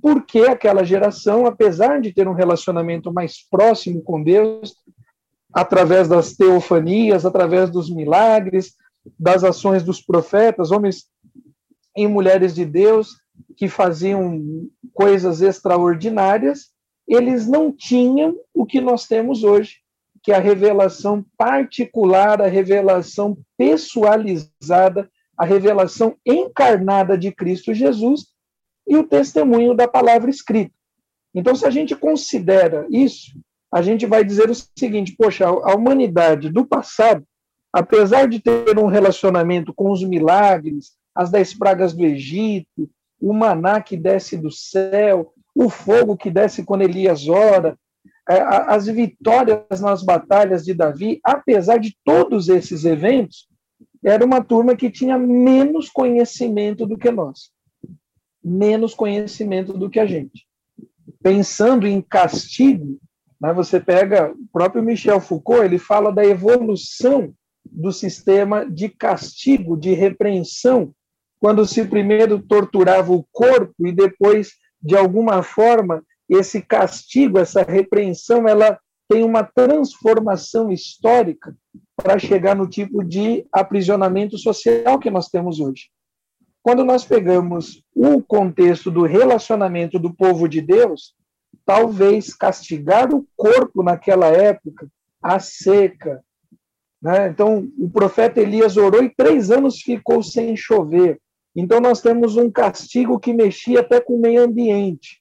[0.00, 4.76] Porque aquela geração, apesar de ter um relacionamento mais próximo com Deus,
[5.54, 8.74] através das teofanias, através dos milagres,
[9.18, 11.06] das ações dos profetas, homens
[11.96, 13.16] em mulheres de Deus
[13.56, 16.68] que faziam coisas extraordinárias,
[17.08, 19.76] eles não tinham o que nós temos hoje,
[20.28, 28.26] que a revelação particular, a revelação pessoalizada, a revelação encarnada de Cristo Jesus
[28.86, 30.74] e o testemunho da palavra escrita.
[31.34, 33.40] Então, se a gente considera isso,
[33.72, 37.24] a gente vai dizer o seguinte: poxa, a humanidade do passado,
[37.72, 43.80] apesar de ter um relacionamento com os milagres, as dez pragas do Egito, o maná
[43.80, 47.78] que desce do céu, o fogo que desce quando Elias ora,
[48.28, 53.48] as vitórias nas batalhas de Davi, apesar de todos esses eventos,
[54.04, 57.50] era uma turma que tinha menos conhecimento do que nós.
[58.44, 60.46] menos conhecimento do que a gente.
[61.22, 62.98] Pensando em castigo,
[63.40, 69.76] né, você pega o próprio Michel Foucault, ele fala da evolução do sistema de castigo,
[69.76, 70.92] de repreensão,
[71.40, 78.46] quando se primeiro torturava o corpo e depois, de alguma forma, esse castigo, essa repreensão,
[78.46, 81.56] ela tem uma transformação histórica
[81.96, 85.90] para chegar no tipo de aprisionamento social que nós temos hoje.
[86.62, 91.14] Quando nós pegamos o contexto do relacionamento do povo de Deus,
[91.64, 94.86] talvez castigar o corpo naquela época,
[95.22, 96.22] a seca.
[97.00, 97.28] Né?
[97.28, 101.18] Então, o profeta Elias orou e três anos ficou sem chover.
[101.56, 105.17] Então, nós temos um castigo que mexia até com o meio ambiente.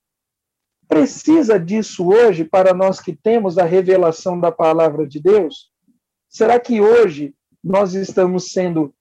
[0.87, 5.69] Precisa disso hoje para nós que temos a revelação da palavra de Deus?
[6.29, 8.93] Será que hoje nós estamos sendo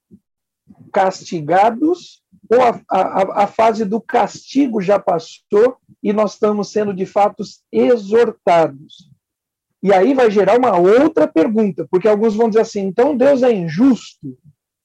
[0.93, 7.07] castigados ou a, a, a fase do castigo já passou e nós estamos sendo de
[7.07, 9.11] fato exortados?
[9.83, 13.53] E aí vai gerar uma outra pergunta, porque alguns vão dizer assim: então Deus é
[13.53, 14.37] injusto,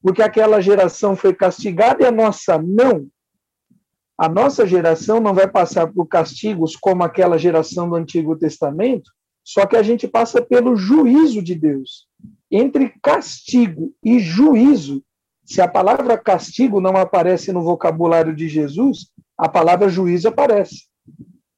[0.02, 3.08] porque aquela geração foi castigada e a nossa não.
[4.18, 9.10] A nossa geração não vai passar por castigos como aquela geração do Antigo Testamento,
[9.44, 12.08] só que a gente passa pelo juízo de Deus.
[12.52, 15.04] Entre castigo e juízo,
[15.44, 20.86] se a palavra castigo não aparece no vocabulário de Jesus, a palavra juízo aparece.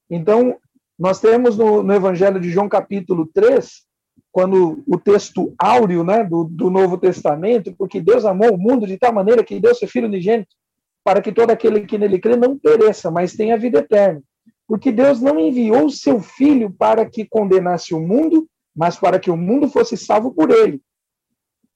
[0.10, 0.58] Então,
[0.98, 3.84] nós temos no, no Evangelho de João, capítulo 3,
[4.32, 8.98] quando o texto áureo né, do, do Novo Testamento, porque Deus amou o mundo de
[8.98, 10.56] tal maneira que deu seu Filho unigênito,
[11.04, 14.22] para que todo aquele que nele crê não pereça, mas tenha vida eterna.
[14.68, 19.30] Porque Deus não enviou o seu filho para que condenasse o mundo, mas para que
[19.30, 20.82] o mundo fosse salvo por ele.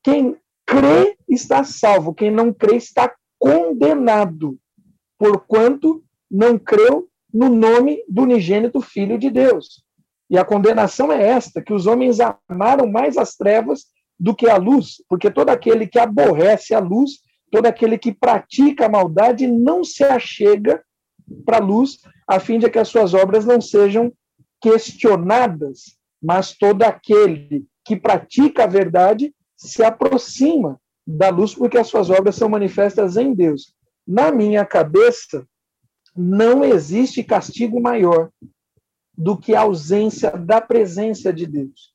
[0.04, 4.58] Quem crê está salvo, quem não crê está condenado,
[5.18, 9.84] porquanto não creu no nome do unigênito Filho de Deus.
[10.30, 12.18] E a condenação é esta: que os homens
[12.50, 13.86] amaram mais as trevas
[14.20, 17.20] do que a luz, porque todo aquele que aborrece a luz
[17.52, 20.84] todo aquele que pratica a maldade não se achega
[21.46, 24.12] para a luz, a fim de que as suas obras não sejam
[24.62, 32.10] questionadas, mas todo aquele que pratica a verdade se aproxima da luz, porque as suas
[32.10, 33.74] obras são manifestas em Deus.
[34.06, 35.48] Na minha cabeça,
[36.16, 38.30] não existe castigo maior
[39.18, 41.94] do que a ausência da presença de Deus.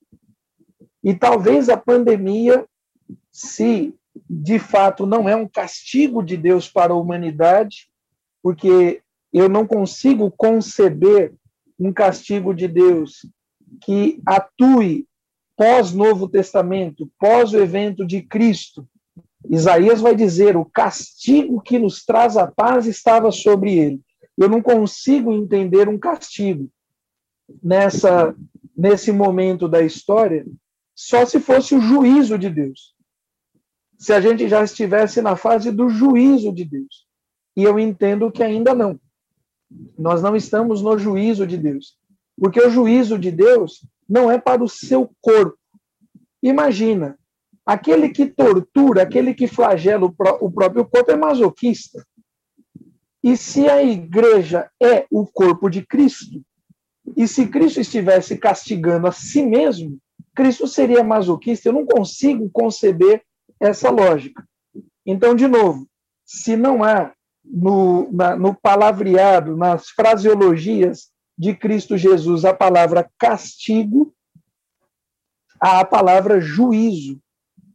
[1.04, 2.64] E talvez a pandemia,
[3.30, 3.94] se
[4.28, 7.88] de fato não é um castigo de Deus para a humanidade,
[8.42, 11.32] porque eu não consigo conceber
[11.78, 13.26] um castigo de Deus
[13.80, 15.06] que atue
[15.56, 18.86] pós-Novo Testamento, pós o evento de Cristo.
[19.48, 24.00] Isaías vai dizer: o castigo que nos traz a paz estava sobre ele.
[24.36, 26.68] Eu não consigo entender um castigo
[27.62, 28.34] nessa
[28.74, 30.46] nesse momento da história,
[30.94, 32.94] só se fosse o juízo de Deus
[34.02, 37.06] se a gente já estivesse na fase do juízo de Deus.
[37.56, 38.98] E eu entendo que ainda não.
[39.96, 41.96] Nós não estamos no juízo de Deus.
[42.36, 45.56] Porque o juízo de Deus não é para o seu corpo.
[46.42, 47.16] Imagina,
[47.64, 50.04] aquele que tortura, aquele que flagela
[50.40, 52.04] o próprio corpo é masoquista.
[53.22, 56.42] E se a igreja é o corpo de Cristo,
[57.16, 59.96] e se Cristo estivesse castigando a si mesmo,
[60.34, 61.68] Cristo seria masoquista.
[61.68, 63.22] Eu não consigo conceber
[63.62, 64.46] essa lógica.
[65.06, 65.86] Então, de novo,
[66.24, 67.12] se não há
[67.44, 74.12] no, na, no palavreado, nas fraseologias de Cristo Jesus, a palavra castigo,
[75.60, 77.20] há a palavra juízo.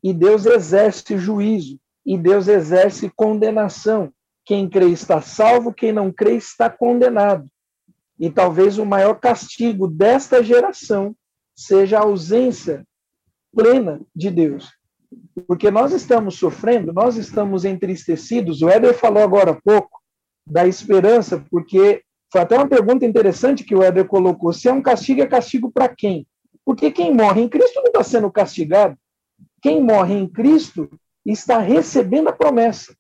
[0.03, 1.79] E Deus exerce juízo.
[2.05, 4.11] E Deus exerce condenação.
[4.45, 7.49] Quem crê está salvo, quem não crê está condenado.
[8.19, 11.15] E talvez o maior castigo desta geração
[11.55, 12.85] seja a ausência
[13.53, 14.76] plena de Deus.
[15.47, 18.61] Porque nós estamos sofrendo, nós estamos entristecidos.
[18.61, 20.01] O Éder falou agora há pouco
[20.45, 24.81] da esperança, porque foi até uma pergunta interessante que o Éder colocou: se é um
[24.81, 26.27] castigo, é castigo para quem?
[26.65, 28.97] Porque quem morre em Cristo não está sendo castigado.
[29.61, 30.89] Quem morre em Cristo
[31.25, 32.93] está recebendo a promessa.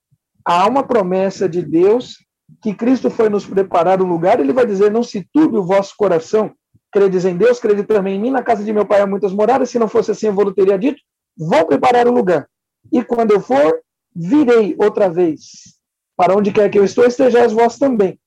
[0.45, 2.25] Há uma promessa de Deus
[2.61, 5.93] que Cristo foi nos preparar um lugar, ele vai dizer: Não se turbe o vosso
[5.97, 6.53] coração,
[6.91, 8.31] credes em Deus, crede também em mim.
[8.31, 10.77] Na casa de meu pai há muitas moradas, se não fosse assim, eu vou teria
[10.77, 11.01] dito
[11.37, 12.49] vou preparar o lugar.
[12.91, 13.81] E quando eu for,
[14.15, 15.77] virei outra vez.
[16.15, 18.19] Para onde quer que eu estou, estejais vós também.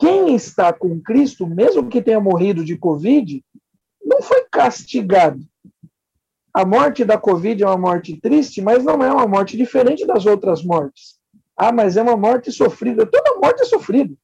[0.00, 3.44] Quem está com Cristo, mesmo que tenha morrido de Covid,
[4.04, 5.40] não foi castigado.
[6.52, 10.26] A morte da Covid é uma morte triste, mas não é uma morte diferente das
[10.26, 11.18] outras mortes.
[11.56, 13.06] Ah, mas é uma morte sofrida.
[13.06, 14.14] Toda morte é sofrida.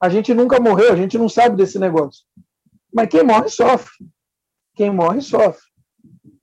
[0.00, 2.24] A gente nunca morreu, a gente não sabe desse negócio.
[2.92, 3.92] Mas quem morre sofre.
[4.74, 5.66] Quem morre sofre.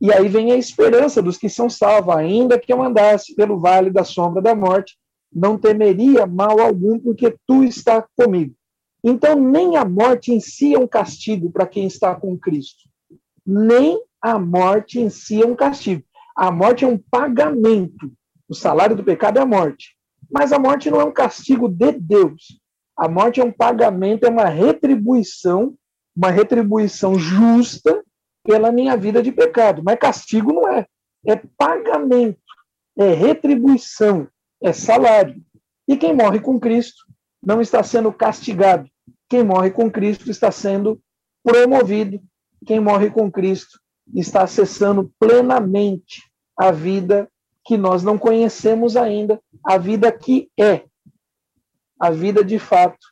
[0.03, 3.89] E aí vem a esperança dos que são salvos, ainda que eu andasse pelo vale
[3.89, 4.97] da sombra da morte,
[5.31, 8.53] não temeria mal algum, porque tu está comigo.
[9.01, 12.83] Então, nem a morte em si é um castigo para quem está com Cristo.
[13.45, 16.03] Nem a morte em si é um castigo.
[16.35, 18.11] A morte é um pagamento.
[18.49, 19.95] O salário do pecado é a morte.
[20.29, 22.59] Mas a morte não é um castigo de Deus.
[22.97, 25.75] A morte é um pagamento, é uma retribuição,
[26.13, 28.03] uma retribuição justa
[28.43, 29.81] pela minha vida de pecado.
[29.83, 30.85] Mas castigo não é.
[31.25, 32.41] É pagamento,
[32.97, 34.27] é retribuição,
[34.61, 35.41] é salário.
[35.87, 37.05] E quem morre com Cristo
[37.41, 38.89] não está sendo castigado.
[39.29, 41.01] Quem morre com Cristo está sendo
[41.43, 42.21] promovido.
[42.65, 43.79] Quem morre com Cristo
[44.13, 46.21] está acessando plenamente
[46.57, 47.29] a vida
[47.65, 50.85] que nós não conhecemos ainda, a vida que é,
[51.99, 53.07] a vida de fato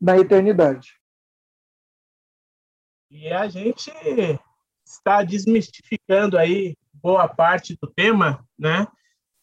[0.00, 0.98] na eternidade.
[3.08, 3.92] E a gente
[5.02, 8.86] está desmistificando aí boa parte do tema, né?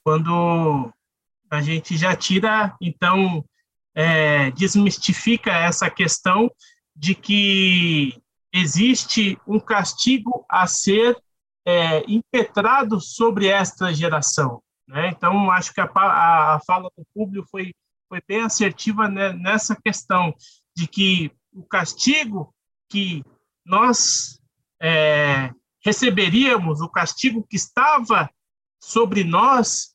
[0.03, 0.91] Quando
[1.51, 3.43] a gente já tira, então,
[3.93, 6.49] é, desmistifica essa questão
[6.95, 8.17] de que
[8.53, 11.17] existe um castigo a ser
[11.65, 14.61] é, impetrado sobre esta geração.
[14.87, 15.09] Né?
[15.09, 17.73] Então, acho que a, a, a fala do público foi,
[18.07, 20.33] foi bem assertiva né, nessa questão
[20.75, 22.53] de que o castigo
[22.89, 23.23] que
[23.65, 24.38] nós
[24.81, 25.51] é,
[25.83, 28.29] receberíamos, o castigo que estava
[28.81, 29.93] sobre nós,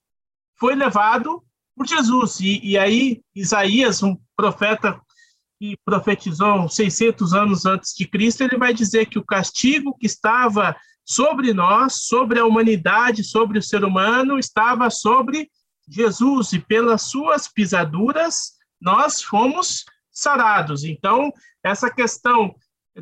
[0.56, 1.42] foi levado
[1.76, 2.40] por Jesus.
[2.40, 5.00] E, e aí, Isaías, um profeta
[5.58, 10.76] que profetizou 600 anos antes de Cristo, ele vai dizer que o castigo que estava
[11.04, 15.50] sobre nós, sobre a humanidade, sobre o ser humano, estava sobre
[15.88, 20.84] Jesus, e pelas suas pisaduras nós fomos sarados.
[20.84, 21.32] Então,
[21.62, 22.54] essa questão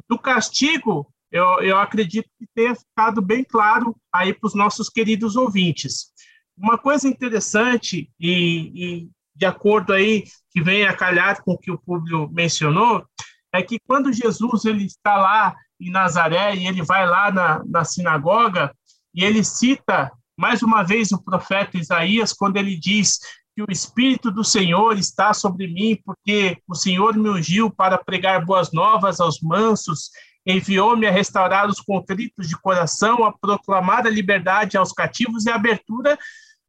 [0.09, 5.35] do castigo, eu, eu acredito que tenha ficado bem claro aí para os nossos queridos
[5.35, 6.13] ouvintes.
[6.57, 11.71] Uma coisa interessante, e, e de acordo aí, que vem a calhar com o que
[11.71, 13.05] o público mencionou,
[13.51, 17.85] é que quando Jesus ele está lá em Nazaré e ele vai lá na, na
[17.85, 18.71] sinagoga
[19.15, 23.19] e ele cita mais uma vez o profeta Isaías quando ele diz
[23.55, 28.45] que o Espírito do Senhor está sobre mim, porque o Senhor me ungiu para pregar
[28.45, 30.11] boas novas aos mansos,
[30.47, 35.55] enviou-me a restaurar os contritos de coração, a proclamar a liberdade aos cativos e a
[35.55, 36.19] abertura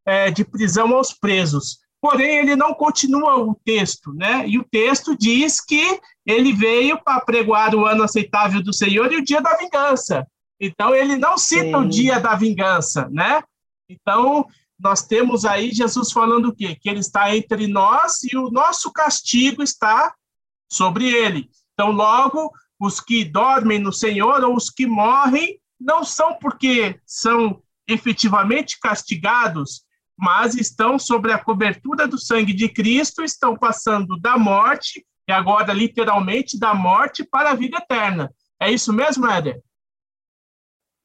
[0.06, 1.80] é, de prisão aos presos.
[2.02, 4.46] Porém, ele não continua o texto, né?
[4.46, 9.18] E o texto diz que ele veio para pregoar o ano aceitável do Senhor e
[9.18, 10.28] o dia da vingança.
[10.60, 11.76] Então, ele não cita Sim.
[11.76, 13.42] o dia da vingança, né?
[13.88, 14.46] Então,
[14.78, 16.76] nós temos aí Jesus falando o quê?
[16.76, 20.14] Que ele está entre nós e o nosso castigo está
[20.70, 21.50] sobre ele.
[21.74, 22.52] Então, logo,
[22.86, 29.84] os que dormem no Senhor ou os que morrem não são porque são efetivamente castigados,
[30.18, 35.72] mas estão sobre a cobertura do sangue de Cristo, estão passando da morte, e agora
[35.72, 38.30] literalmente da morte para a vida eterna.
[38.62, 39.62] É isso mesmo, Éder?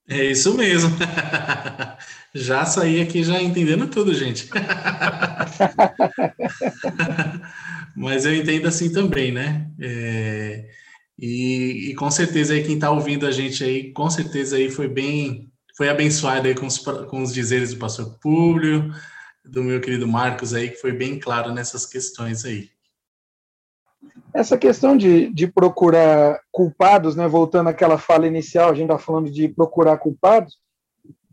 [0.09, 0.91] É isso mesmo.
[2.35, 4.49] já saí aqui já entendendo tudo, gente.
[7.95, 9.71] Mas eu entendo assim também, né?
[9.81, 10.69] É,
[11.19, 14.89] e, e, com certeza aí quem está ouvindo a gente aí, com certeza aí foi
[14.89, 18.93] bem foi abençoado aí com os, com os dizeres do pastor Públio,
[19.45, 22.69] do meu querido Marcos aí, que foi bem claro nessas questões aí.
[24.35, 29.31] Essa questão de, de procurar culpados, né, voltando àquela fala inicial, a gente está falando
[29.31, 30.59] de procurar culpados,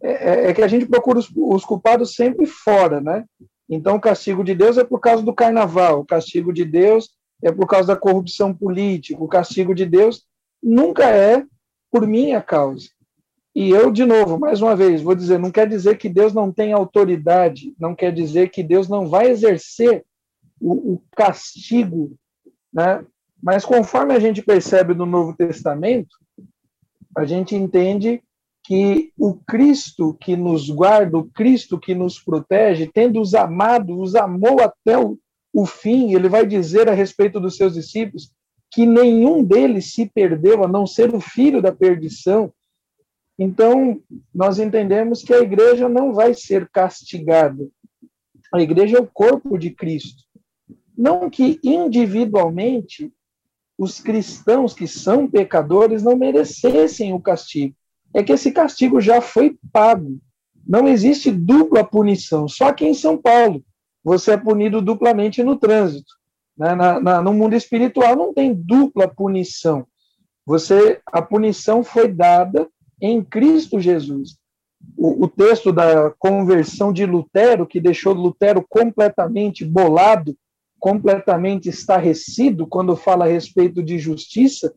[0.01, 3.25] é, é, é, que a gente procura os, os culpados sempre fora, né?
[3.67, 7.09] Então, o castigo de Deus é por causa do carnaval, o castigo de Deus
[7.43, 10.25] é por causa da corrupção política, o castigo de Deus
[10.61, 11.45] nunca é
[11.91, 12.89] por minha causa.
[13.55, 16.51] E eu, de novo, mais uma vez, vou dizer: não quer dizer que Deus não
[16.51, 20.03] tem autoridade, não quer dizer que Deus não vai exercer
[20.59, 22.13] o, o castigo,
[22.73, 23.05] né?
[23.41, 26.17] Mas conforme a gente percebe no Novo Testamento,
[27.15, 28.21] a gente entende
[28.63, 34.15] que o Cristo que nos guarda, o Cristo que nos protege, tendo os amado, os
[34.15, 35.17] amou até o,
[35.55, 38.31] o fim, ele vai dizer a respeito dos seus discípulos
[38.71, 42.53] que nenhum deles se perdeu, a não ser o filho da perdição,
[43.37, 44.01] então,
[44.33, 47.67] nós entendemos que a igreja não vai ser castigada.
[48.53, 50.23] A igreja é o corpo de Cristo.
[50.97, 53.11] Não que individualmente
[53.77, 57.75] os cristãos que são pecadores não merecessem o castigo.
[58.13, 60.17] É que esse castigo já foi pago.
[60.65, 62.47] Não existe dupla punição.
[62.47, 63.61] Só que em São Paulo
[64.05, 66.13] você é punido duplamente no trânsito.
[66.55, 69.87] Na, na, no mundo espiritual não tem dupla punição.
[70.45, 72.69] Você, a punição foi dada
[73.01, 74.37] em Cristo Jesus.
[74.95, 80.37] O, o, texto da conversão de Lutero, que deixou Lutero completamente bolado,
[80.79, 84.71] completamente estarrecido quando fala a respeito de justiça,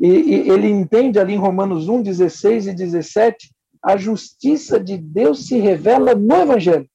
[0.00, 5.46] e, e ele entende ali em Romanos 1, 16 e 17, a justiça de Deus
[5.46, 6.88] se revela no Evangelho.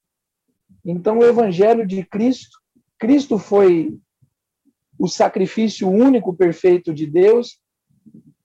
[0.86, 2.58] Então, o Evangelho de Cristo,
[2.98, 3.98] Cristo foi
[4.98, 7.60] o sacrifício único perfeito de Deus,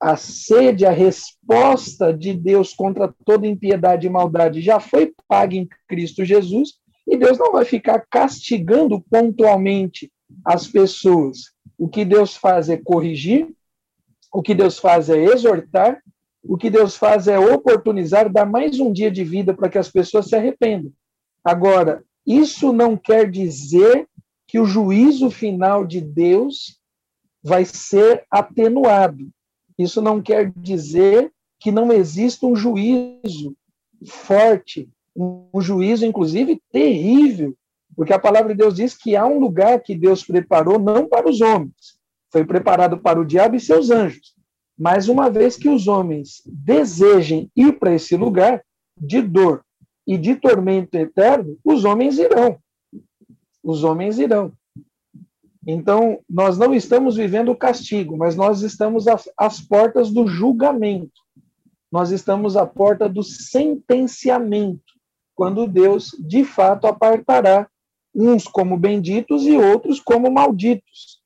[0.00, 5.68] a sede, a resposta de Deus contra toda impiedade e maldade já foi paga em
[5.88, 6.74] Cristo Jesus,
[7.06, 10.10] e Deus não vai ficar castigando pontualmente
[10.44, 11.52] as pessoas.
[11.78, 13.48] O que Deus faz é corrigir,
[14.32, 16.02] o que Deus faz é exortar,
[16.42, 19.90] o que Deus faz é oportunizar, dar mais um dia de vida para que as
[19.90, 20.92] pessoas se arrependam.
[21.42, 24.08] Agora, isso não quer dizer
[24.46, 26.80] que o juízo final de Deus
[27.42, 29.28] vai ser atenuado.
[29.78, 33.56] Isso não quer dizer que não exista um juízo
[34.06, 37.54] forte, um juízo, inclusive, terrível,
[37.96, 41.28] porque a palavra de Deus diz que há um lugar que Deus preparou não para
[41.28, 41.98] os homens,
[42.30, 44.34] foi preparado para o diabo e seus anjos.
[44.76, 48.64] Mas uma vez que os homens desejem ir para esse lugar
[49.00, 49.63] de dor
[50.06, 52.58] e de tormento eterno, os homens irão.
[53.62, 54.52] Os homens irão.
[55.66, 61.22] Então, nós não estamos vivendo o castigo, mas nós estamos às, às portas do julgamento.
[61.90, 64.82] Nós estamos à porta do sentenciamento,
[65.34, 67.66] quando Deus, de fato, apartará
[68.14, 71.22] uns como benditos e outros como malditos.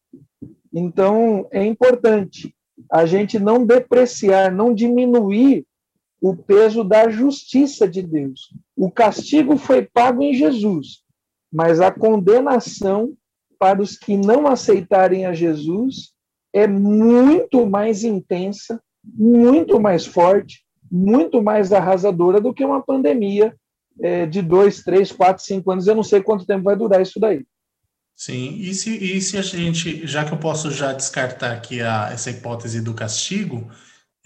[0.73, 2.55] Então, é importante
[2.91, 5.67] a gente não depreciar, não diminuir
[6.21, 8.53] o peso da justiça de Deus.
[8.77, 11.03] O castigo foi pago em Jesus,
[11.53, 13.15] mas a condenação
[13.59, 16.13] para os que não aceitarem a Jesus
[16.53, 23.55] é muito mais intensa, muito mais forte, muito mais arrasadora do que uma pandemia
[24.01, 25.87] é, de dois, três, quatro, cinco anos.
[25.87, 27.45] Eu não sei quanto tempo vai durar isso daí.
[28.17, 32.11] Sim, e se, e se a gente, já que eu posso já descartar aqui a,
[32.13, 33.71] essa hipótese do castigo,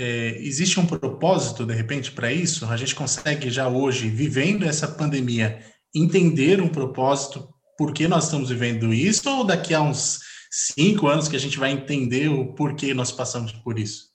[0.02, 2.66] é, existe um propósito, de repente, para isso?
[2.66, 5.60] A gente consegue já hoje, vivendo essa pandemia,
[5.94, 7.48] entender um propósito
[7.78, 10.18] por que nós estamos vivendo isso, ou daqui a uns
[10.50, 14.10] cinco anos que a gente vai entender o porquê nós passamos por isso?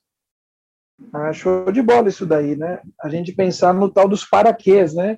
[1.13, 2.81] Ah, show de bola isso daí, né?
[3.01, 5.17] A gente pensar no tal dos paraquês, né?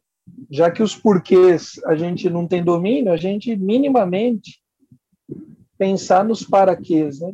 [0.52, 4.62] Já que os porquês a gente não tem domínio, a gente minimamente
[5.80, 7.32] pensar nos paraquês, né?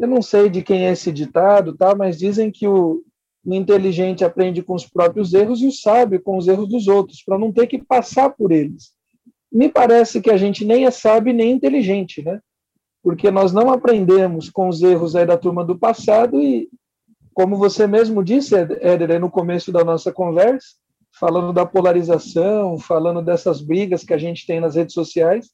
[0.00, 1.94] Eu não sei de quem é esse ditado, tá?
[1.94, 3.04] mas dizem que o,
[3.44, 7.22] o inteligente aprende com os próprios erros e o sábio com os erros dos outros,
[7.22, 8.94] para não ter que passar por eles
[9.52, 12.40] me parece que a gente nem é sábio nem inteligente, né?
[13.02, 16.68] Porque nós não aprendemos com os erros aí da turma do passado e,
[17.34, 20.68] como você mesmo disse, Éder, no começo da nossa conversa,
[21.18, 25.50] falando da polarização, falando dessas brigas que a gente tem nas redes sociais,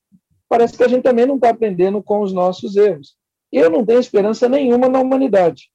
[0.49, 3.17] parece que a gente também não está aprendendo com os nossos erros.
[3.57, 5.71] Eu não tenho esperança nenhuma na humanidade.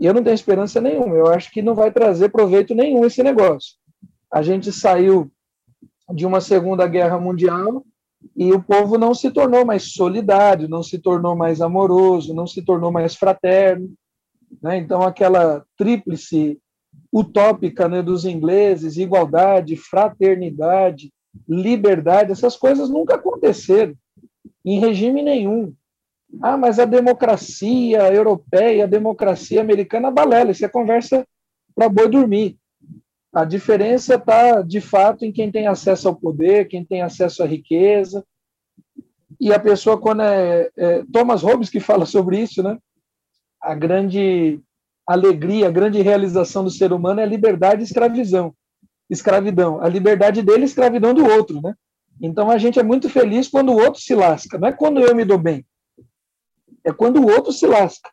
[0.00, 1.14] Eu não tenho esperança nenhuma.
[1.14, 3.76] Eu acho que não vai trazer proveito nenhum esse negócio.
[4.32, 5.30] A gente saiu
[6.12, 7.84] de uma Segunda Guerra Mundial
[8.36, 12.62] e o povo não se tornou mais solidário, não se tornou mais amoroso, não se
[12.62, 13.94] tornou mais fraterno.
[14.60, 14.78] Né?
[14.78, 16.58] Então, aquela tríplice
[17.14, 21.12] utópica né, dos ingleses, igualdade, fraternidade,
[21.48, 23.94] liberdade, essas coisas nunca aconteceram
[24.64, 25.72] em regime nenhum.
[26.42, 31.26] Ah, mas a democracia europeia, a democracia americana, balela, isso é conversa
[31.74, 32.58] para boi dormir.
[33.32, 37.46] A diferença está, de fato, em quem tem acesso ao poder, quem tem acesso à
[37.46, 38.24] riqueza.
[39.40, 42.78] E a pessoa, quando é, é Thomas Hobbes que fala sobre isso, né?
[43.62, 44.60] A grande
[45.06, 48.54] alegria, a grande realização do ser humano é liberdade e.
[49.08, 49.80] Escravidão.
[49.80, 51.74] A liberdade dele é escravidão do outro, né?
[52.20, 55.14] Então a gente é muito feliz quando o outro se lasca, não é quando eu
[55.14, 55.64] me dou bem.
[56.88, 58.10] É quando o outro se lasca.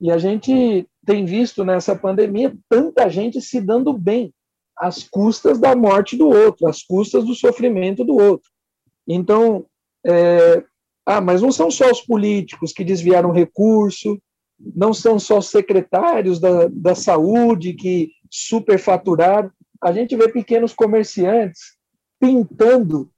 [0.00, 4.32] E a gente tem visto nessa pandemia tanta gente se dando bem,
[4.74, 8.48] às custas da morte do outro, às custas do sofrimento do outro.
[9.06, 9.66] Então,
[10.06, 10.64] é,
[11.04, 14.18] ah, mas não são só os políticos que desviaram recurso,
[14.58, 19.50] não são só os secretários da, da saúde que superfaturaram.
[19.82, 21.76] A gente vê pequenos comerciantes
[22.18, 23.10] pintando,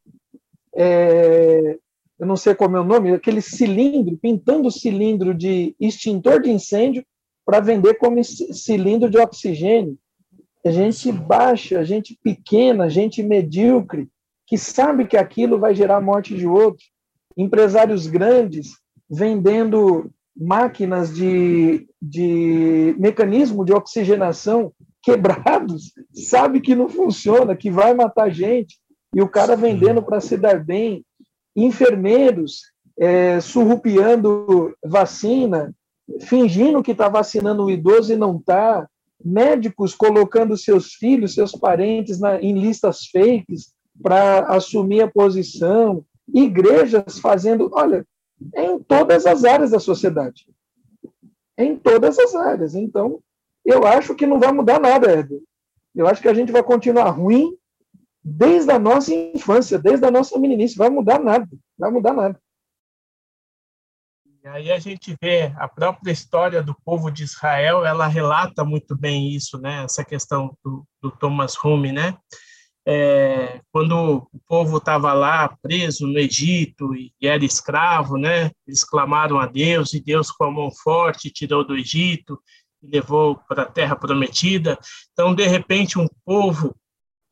[0.75, 1.79] é,
[2.21, 7.05] eu não sei como é o nome, aquele cilindro, pintando cilindro de extintor de incêndio
[7.45, 9.99] para vender como cilindro de oxigênio
[10.67, 14.09] gente baixa, gente pequena, gente medíocre,
[14.47, 16.85] que sabe que aquilo vai gerar a morte de outro.
[17.37, 18.73] empresários grandes
[19.09, 28.31] vendendo máquinas de, de mecanismo de oxigenação quebrados, sabe que não funciona, que vai matar
[28.31, 28.79] gente,
[29.15, 31.05] e o cara vendendo para se dar bem,
[31.55, 32.63] enfermeiros
[32.99, 35.75] é, surrupiando vacina,
[36.21, 38.89] fingindo que está vacinando o idoso e não está,
[39.25, 43.73] médicos colocando seus filhos, seus parentes na, em listas fakes
[44.03, 48.07] para assumir a posição, igrejas fazendo, olha,
[48.55, 50.47] em todas as áreas da sociedade.
[51.59, 52.75] Em todas as áreas.
[52.75, 53.21] Então,
[53.65, 55.41] eu acho que não vai mudar nada, Éder.
[55.95, 57.55] Eu acho que a gente vai continuar ruim
[58.23, 60.77] desde a nossa infância, desde a nossa meninice.
[60.77, 61.49] Vai mudar nada.
[61.79, 62.41] Vai mudar nada.
[64.43, 68.97] E aí a gente vê a própria história do povo de Israel, ela relata muito
[68.97, 69.85] bem isso, né?
[69.85, 72.17] Essa questão do, do Thomas Hume, né?
[72.87, 78.51] É, quando o povo estava lá preso no Egito e era escravo, né?
[78.67, 82.41] Eles clamaram a Deus e Deus com a mão forte tirou do Egito
[82.83, 84.79] e levou para a Terra Prometida.
[85.13, 86.75] Então, de repente, um povo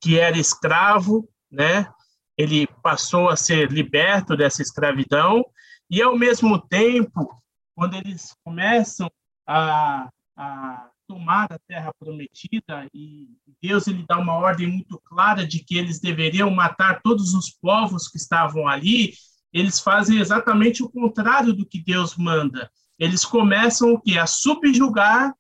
[0.01, 1.91] que era escravo, né?
[2.37, 5.45] Ele passou a ser liberto dessa escravidão
[5.91, 7.43] e, ao mesmo tempo,
[7.75, 9.11] quando eles começam
[9.47, 13.29] a, a tomar a terra prometida, e
[13.63, 18.07] Deus ele dá uma ordem muito clara de que eles deveriam matar todos os povos
[18.09, 19.15] que estavam ali,
[19.53, 22.71] eles fazem exatamente o contrário do que Deus manda.
[22.99, 24.19] Eles começam o que?
[24.19, 25.31] A subjugar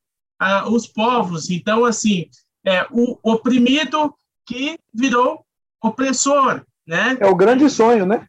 [0.40, 1.50] uh, os povos.
[1.50, 2.30] Então, assim,
[2.64, 4.14] é o oprimido
[4.48, 5.44] que virou
[5.80, 7.18] opressor, né?
[7.20, 8.26] É o grande sonho, né?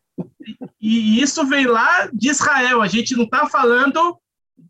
[0.82, 2.82] E isso vem lá de Israel.
[2.82, 4.18] A gente não está falando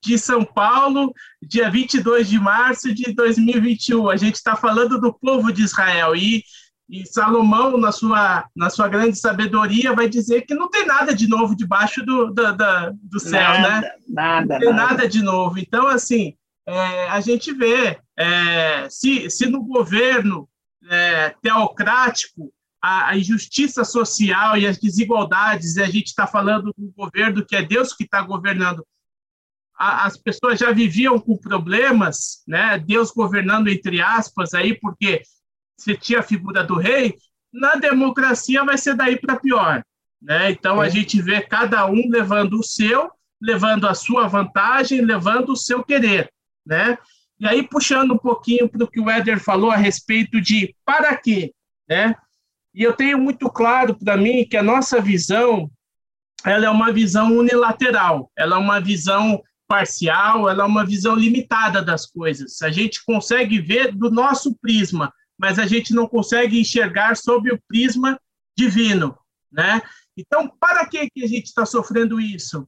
[0.01, 4.09] de São Paulo, dia 22 de março de 2021.
[4.09, 6.15] A gente está falando do povo de Israel.
[6.15, 6.43] E,
[6.87, 11.27] e, Salomão, na sua, na sua grande sabedoria, vai dizer que não tem nada de
[11.27, 13.91] novo debaixo do, do, do, do céu, nada, né?
[14.07, 14.89] Nada, não tem nada.
[14.91, 15.57] nada de novo.
[15.57, 16.35] Então, assim,
[16.67, 20.47] é, a gente vê, é, se, se no governo
[20.89, 26.91] é, teocrático a, a, injustiça social e as desigualdades, e a gente está falando do
[26.95, 28.85] governo que é Deus que está governando.
[29.77, 32.79] A, as pessoas já viviam com problemas, né?
[32.79, 35.21] Deus governando entre aspas aí, porque
[35.77, 37.15] você tinha a figura do rei.
[37.53, 39.83] Na democracia vai ser daí para pior,
[40.21, 40.51] né?
[40.51, 40.87] Então é.
[40.87, 43.11] a gente vê cada um levando o seu,
[43.41, 46.31] levando a sua vantagem, levando o seu querer,
[46.65, 46.97] né?
[47.39, 51.15] E aí puxando um pouquinho para o que o Éder falou a respeito de para
[51.15, 51.53] quê,
[51.87, 52.15] né?
[52.73, 55.71] E eu tenho muito claro para mim que a nossa visão
[56.45, 61.81] ela é uma visão unilateral, ela é uma visão parcial, ela é uma visão limitada
[61.81, 62.61] das coisas.
[62.61, 67.61] A gente consegue ver do nosso prisma, mas a gente não consegue enxergar sob o
[67.67, 68.19] prisma
[68.57, 69.17] divino,
[69.51, 69.81] né?
[70.17, 72.67] Então, para que que a gente está sofrendo isso?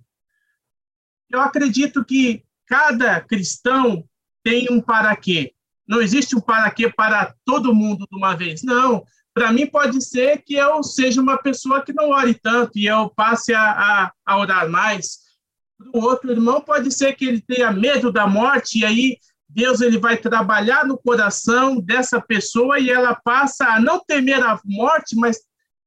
[1.30, 4.05] Eu acredito que cada cristão
[4.44, 5.54] tem um para quê.
[5.88, 8.64] Não existe um para quê para todo mundo de uma vez.
[8.64, 12.86] Não, para mim pode ser que eu seja uma pessoa que não ore tanto e
[12.86, 15.20] eu passe a, a, a orar mais.
[15.78, 19.18] Para o outro irmão pode ser que ele tenha medo da morte e aí
[19.50, 24.60] Deus ele vai trabalhar no coração dessa pessoa e ela passa a não temer a
[24.64, 25.39] morte, mas,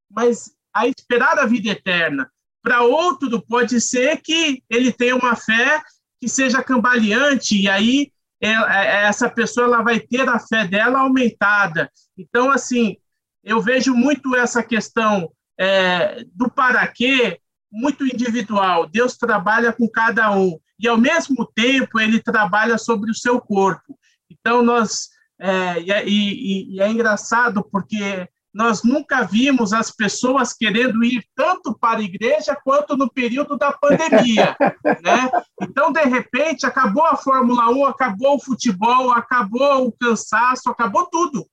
[0.09, 2.29] mas a esperar a vida eterna.
[2.61, 5.81] Para outro pode ser que ele tenha uma fé
[6.19, 8.11] que seja cambaleante e aí
[8.47, 11.89] essa pessoa ela vai ter a fé dela aumentada.
[12.17, 12.97] Então, assim,
[13.43, 17.39] eu vejo muito essa questão é, do para quê
[17.71, 18.87] muito individual.
[18.87, 23.97] Deus trabalha com cada um e ao mesmo tempo ele trabalha sobre o seu corpo.
[24.29, 31.03] Então nós é, e, e, e, é engraçado porque nós nunca vimos as pessoas querendo
[31.03, 34.55] ir tanto para a igreja quanto no período da pandemia,
[35.03, 35.29] né?
[35.61, 41.45] Então, de repente, acabou a Fórmula 1, acabou o futebol, acabou o cansaço, acabou tudo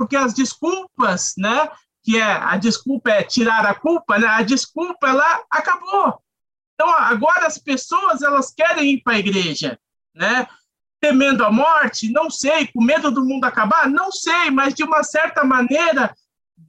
[0.00, 1.68] porque as desculpas, né,
[2.02, 6.18] que é a desculpa é tirar a culpa, né, a desculpa ela acabou.
[6.72, 9.78] Então agora as pessoas elas querem ir para a igreja,
[10.14, 10.46] né?
[10.98, 15.02] Temendo a morte, não sei, com medo do mundo acabar, não sei, mas de uma
[15.02, 16.14] certa maneira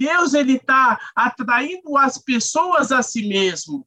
[0.05, 3.85] Deus ele está atraindo as pessoas a si mesmo,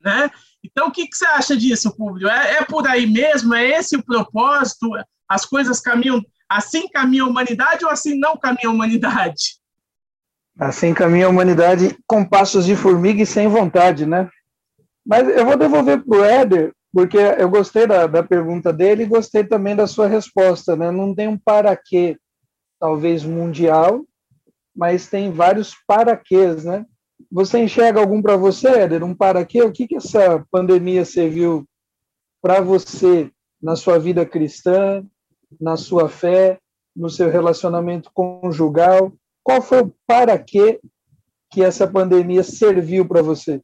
[0.00, 0.30] né?
[0.62, 2.28] Então o que, que você acha disso, Público?
[2.28, 3.54] É, é por aí mesmo?
[3.54, 4.90] É esse o propósito?
[5.28, 9.60] As coisas caminham Assim caminha a humanidade ou assim não caminha a humanidade?
[10.58, 14.28] Assim caminha a humanidade com passos de formiga e sem vontade, né?
[15.06, 19.06] Mas eu vou devolver para o Éder, porque eu gostei da, da pergunta dele e
[19.06, 20.90] gostei também da sua resposta, né?
[20.90, 22.18] Não tem um para quê,
[22.80, 24.04] talvez mundial,
[24.74, 26.84] mas tem vários para quês, né?
[27.30, 29.04] Você enxerga algum para você, Éder?
[29.04, 29.62] Um para quê?
[29.62, 31.66] O que, que essa pandemia serviu
[32.42, 33.30] para você
[33.62, 35.04] na sua vida cristã,
[35.60, 36.58] na sua fé,
[36.96, 39.12] no seu relacionamento conjugal?
[39.42, 40.80] Qual foi o para quê
[41.50, 43.60] que essa pandemia serviu para você?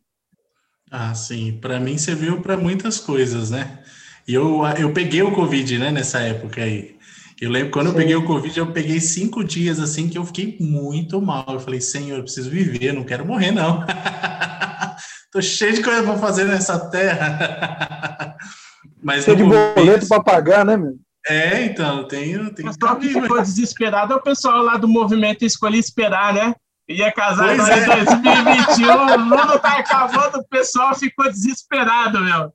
[0.91, 1.59] Ah, sim.
[1.61, 3.83] Para mim serviu para muitas coisas, né?
[4.27, 6.96] E eu, eu peguei o Covid, né, nessa época aí.
[7.41, 7.93] Eu lembro quando Sim.
[7.93, 11.45] eu peguei o Covid, eu peguei cinco dias assim que eu fiquei muito mal.
[11.49, 13.85] Eu falei, Senhor, eu preciso viver, eu não quero morrer, não.
[15.31, 18.37] Tô cheio de coisa para fazer nessa terra.
[19.03, 20.95] Mas cheio de boleto para pagar, né, meu?
[21.29, 22.55] É, então, tenho.
[22.55, 26.55] tenho Mas que ficou desesperado é o pessoal lá do movimento Escolhi Esperar, né?
[26.89, 27.83] Ia casar agora é.
[27.83, 32.53] em 2021, o mundo tá acabando, o pessoal ficou desesperado, meu.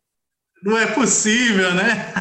[0.64, 2.14] Não é possível, né?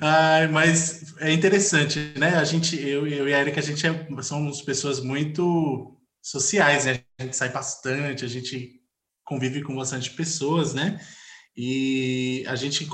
[0.00, 2.36] Ai, mas é interessante, né?
[2.36, 7.00] A gente, eu, eu e a Erika, a gente é, somos pessoas muito sociais, né?
[7.18, 8.80] A gente sai bastante, a gente
[9.24, 11.00] convive com bastante pessoas, né?
[11.56, 12.88] E a gente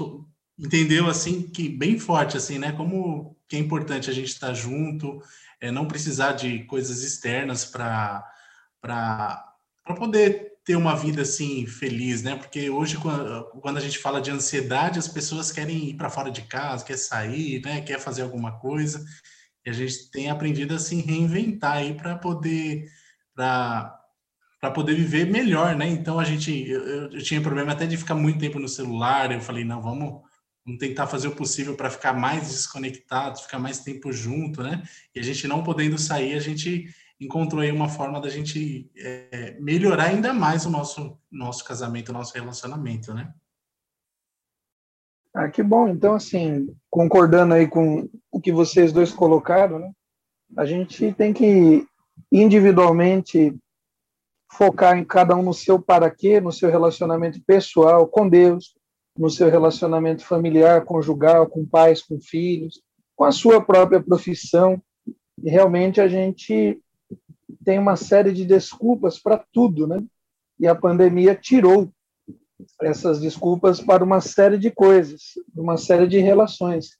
[0.59, 2.73] entendeu assim que bem forte assim, né?
[2.73, 5.21] Como que é importante a gente estar junto,
[5.61, 8.25] é, não precisar de coisas externas para
[8.81, 12.37] para poder ter uma vida assim feliz, né?
[12.37, 16.43] Porque hoje quando a gente fala de ansiedade, as pessoas querem ir para fora de
[16.43, 17.83] casa, quer sair, né?
[17.83, 19.05] Quer fazer alguma coisa.
[19.65, 22.91] E a gente tem aprendido a se reinventar aí para poder
[23.35, 24.01] para
[24.61, 25.87] para poder viver melhor, né?
[25.87, 29.31] Então a gente eu, eu, tinha problema até de ficar muito tempo no celular.
[29.31, 30.23] Eu falei não, vamos
[30.65, 34.83] vamos tentar fazer o possível para ficar mais desconectados, ficar mais tempo junto, né?
[35.15, 36.89] E a gente não podendo sair, a gente
[37.25, 42.13] encontrou aí uma forma da gente é, melhorar ainda mais o nosso, nosso casamento, o
[42.13, 43.33] nosso relacionamento, né?
[45.35, 45.89] Ah, que bom.
[45.89, 49.91] Então, assim, concordando aí com o que vocês dois colocaram, né?
[50.57, 51.85] A gente tem que
[52.31, 53.57] individualmente
[54.53, 58.77] focar em cada um no seu para quê, no seu relacionamento pessoal com Deus,
[59.19, 62.81] no seu relacionamento familiar, conjugal, com pais, com filhos,
[63.17, 64.81] com a sua própria profissão.
[65.43, 66.81] E realmente a gente
[67.65, 70.03] tem uma série de desculpas para tudo, né?
[70.59, 71.91] E a pandemia tirou
[72.81, 76.91] essas desculpas para uma série de coisas, uma série de relações.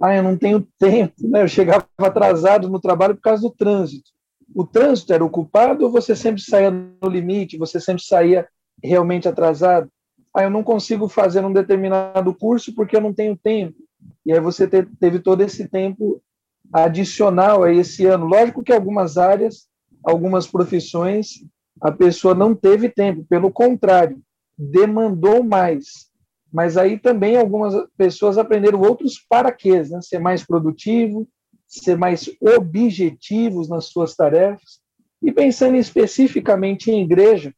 [0.00, 1.42] Ah, eu não tenho tempo, né?
[1.42, 4.10] Eu chegava atrasado no trabalho por causa do trânsito.
[4.54, 8.46] O trânsito era ocupado ou você sempre saía no limite, você sempre saía
[8.82, 9.90] realmente atrasado?
[10.34, 13.76] Ah, eu não consigo fazer um determinado curso porque eu não tenho tempo.
[14.24, 16.20] E aí você teve todo esse tempo
[16.72, 18.26] adicional a esse ano.
[18.26, 19.66] Lógico que algumas áreas
[20.06, 21.44] algumas profissões
[21.80, 24.20] a pessoa não teve tempo, pelo contrário,
[24.56, 26.10] demandou mais.
[26.50, 30.00] Mas aí também algumas pessoas aprenderam outros paraquês, né?
[30.00, 31.28] ser mais produtivo,
[31.66, 34.80] ser mais objetivos nas suas tarefas.
[35.20, 37.52] E pensando especificamente em igreja,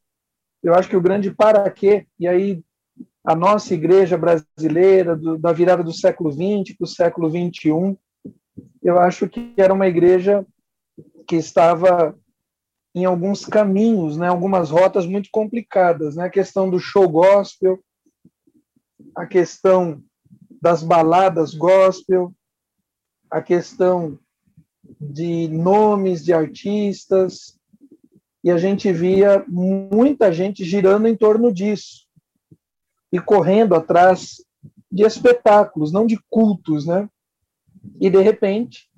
[0.62, 2.60] eu acho que o grande paraquê, e aí
[3.24, 7.96] a nossa igreja brasileira, do, da virada do século XX para o século XXI,
[8.82, 10.44] eu acho que era uma igreja
[11.26, 12.16] que estava
[12.94, 17.78] em alguns caminhos, né, algumas rotas muito complicadas, né, a questão do show gospel,
[19.14, 20.02] a questão
[20.60, 22.32] das baladas gospel,
[23.30, 24.18] a questão
[25.00, 27.58] de nomes de artistas,
[28.42, 32.06] e a gente via muita gente girando em torno disso
[33.12, 34.42] e correndo atrás
[34.90, 37.08] de espetáculos, não de cultos, né?
[38.00, 38.88] E de repente,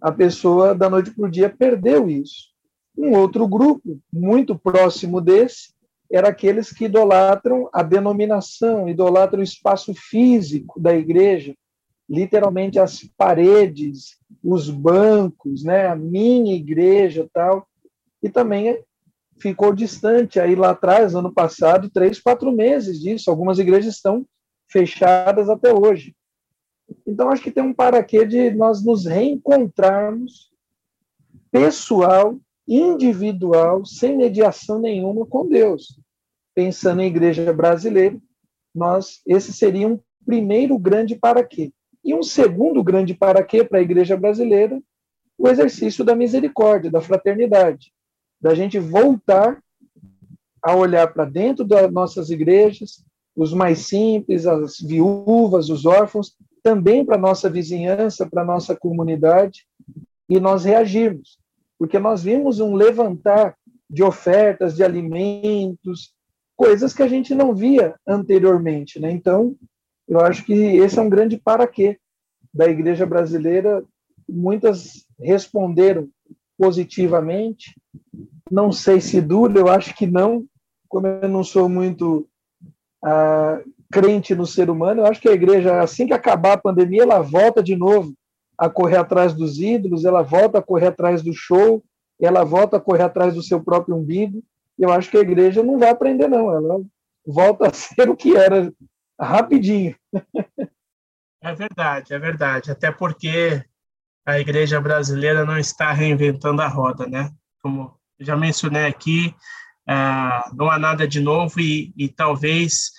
[0.00, 2.49] a pessoa da noite para o dia perdeu isso.
[3.00, 5.72] Um outro grupo, muito próximo desse,
[6.12, 11.54] era aqueles que idolatram a denominação, idolatram o espaço físico da igreja,
[12.06, 17.66] literalmente as paredes, os bancos, né, a minha igreja tal,
[18.22, 18.84] e também
[19.40, 23.30] ficou distante aí lá atrás, ano passado, três, quatro meses disso.
[23.30, 24.26] Algumas igrejas estão
[24.68, 26.14] fechadas até hoje.
[27.06, 30.50] Então, acho que tem um paraquê de nós nos reencontrarmos
[31.50, 32.38] pessoal
[32.70, 35.98] individual, sem mediação nenhuma com Deus.
[36.54, 38.16] Pensando em igreja brasileira,
[38.72, 41.72] nós esse seria um primeiro grande para quê.
[42.04, 44.80] E um segundo grande para quê para a igreja brasileira,
[45.36, 47.92] o exercício da misericórdia, da fraternidade,
[48.40, 49.60] da gente voltar
[50.62, 53.04] a olhar para dentro das nossas igrejas,
[53.34, 59.66] os mais simples, as viúvas, os órfãos, também para nossa vizinhança, para nossa comunidade,
[60.28, 61.39] e nós reagirmos
[61.80, 63.56] porque nós vimos um levantar
[63.88, 66.12] de ofertas, de alimentos,
[66.54, 69.00] coisas que a gente não via anteriormente.
[69.00, 69.10] Né?
[69.10, 69.56] Então,
[70.06, 71.98] eu acho que esse é um grande para quê
[72.52, 73.82] da igreja brasileira.
[74.28, 76.06] Muitas responderam
[76.58, 77.74] positivamente,
[78.50, 80.44] não sei se dura, eu acho que não,
[80.86, 82.28] como eu não sou muito
[83.02, 83.58] ah,
[83.90, 87.22] crente no ser humano, eu acho que a igreja, assim que acabar a pandemia, ela
[87.22, 88.12] volta de novo
[88.60, 91.82] a correr atrás dos ídolos, ela volta a correr atrás do show,
[92.20, 94.44] ela volta a correr atrás do seu próprio umbigo.
[94.78, 96.52] Eu acho que a igreja não vai aprender, não.
[96.52, 96.78] Ela
[97.26, 98.70] volta a ser o que era
[99.18, 99.96] rapidinho.
[101.42, 102.70] É verdade, é verdade.
[102.70, 103.64] Até porque
[104.26, 107.32] a igreja brasileira não está reinventando a roda, né?
[107.62, 109.34] Como já mencionei aqui,
[109.88, 109.94] é,
[110.52, 112.90] não há nada de novo e, e talvez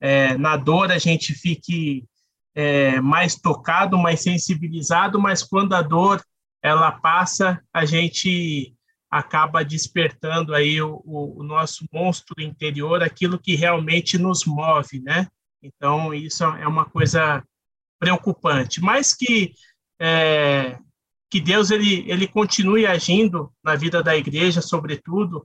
[0.00, 2.08] é, na dor a gente fique
[2.54, 6.22] é, mais tocado, mais sensibilizado, mas quando a dor
[6.62, 8.74] ela passa, a gente
[9.10, 15.26] acaba despertando aí o, o, nosso monstro interior, aquilo que realmente nos move, né?
[15.62, 17.42] Então isso é uma coisa
[17.98, 19.52] preocupante, mas que
[20.00, 20.78] é,
[21.28, 25.44] que Deus ele ele continue agindo na vida da igreja, sobretudo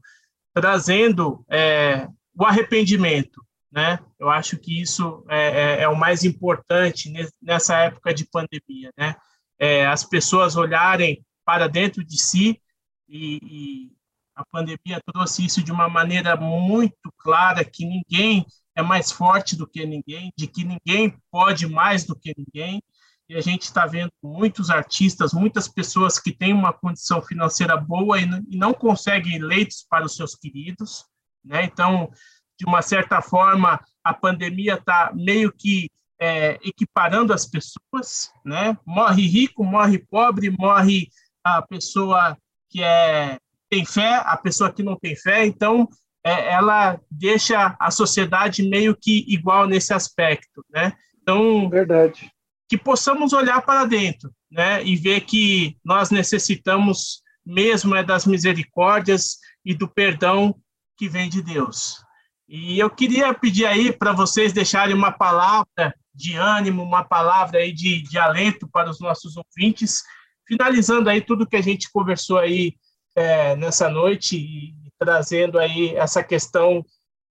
[0.53, 3.99] trazendo é, o arrependimento, né?
[4.19, 7.11] Eu acho que isso é, é, é, o mais importante
[7.41, 9.15] nessa época de pandemia, né?
[9.57, 12.61] É, as pessoas olharem para dentro de si
[13.07, 13.95] e, e,
[14.35, 18.45] a pandemia trouxe isso de uma maneira muito clara que ninguém
[18.75, 22.83] é mais forte do que ninguém, de que ninguém pode mais do que ninguém.
[23.29, 28.19] E a gente está vendo muitos artistas, muitas pessoas que têm uma condição financeira boa
[28.19, 31.05] e, não conseguem leitos para os seus queridos,
[31.43, 31.63] né?
[31.63, 32.11] Então,
[32.57, 35.89] de uma certa forma, a pandemia está meio que
[36.19, 38.77] é, equiparando as pessoas, né?
[38.85, 41.09] Morre rico, morre pobre, morre
[41.43, 42.37] a pessoa
[42.69, 43.37] que é,
[43.69, 45.45] tem fé, a pessoa que não tem fé.
[45.45, 45.87] Então,
[46.23, 50.93] é, ela deixa a sociedade meio que igual nesse aspecto, né?
[51.21, 52.31] Então, verdade.
[52.67, 54.83] Que possamos olhar para dentro, né?
[54.83, 60.55] E ver que nós necessitamos mesmo é das misericórdias e do perdão
[60.97, 62.04] que vem de Deus.
[62.47, 67.73] E eu queria pedir aí para vocês deixarem uma palavra de ânimo, uma palavra aí
[67.73, 70.03] de, de alento para os nossos ouvintes,
[70.47, 72.75] finalizando aí tudo que a gente conversou aí
[73.15, 76.85] é, nessa noite e trazendo aí essa questão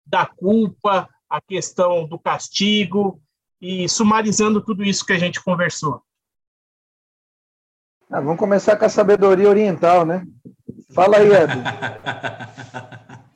[0.05, 3.22] da culpa, a questão do castigo
[3.62, 6.01] e sumarizando tudo isso que a gente conversou.
[8.09, 10.26] Ah, vamos começar com a sabedoria oriental, né?
[10.93, 11.62] Fala aí, Edu.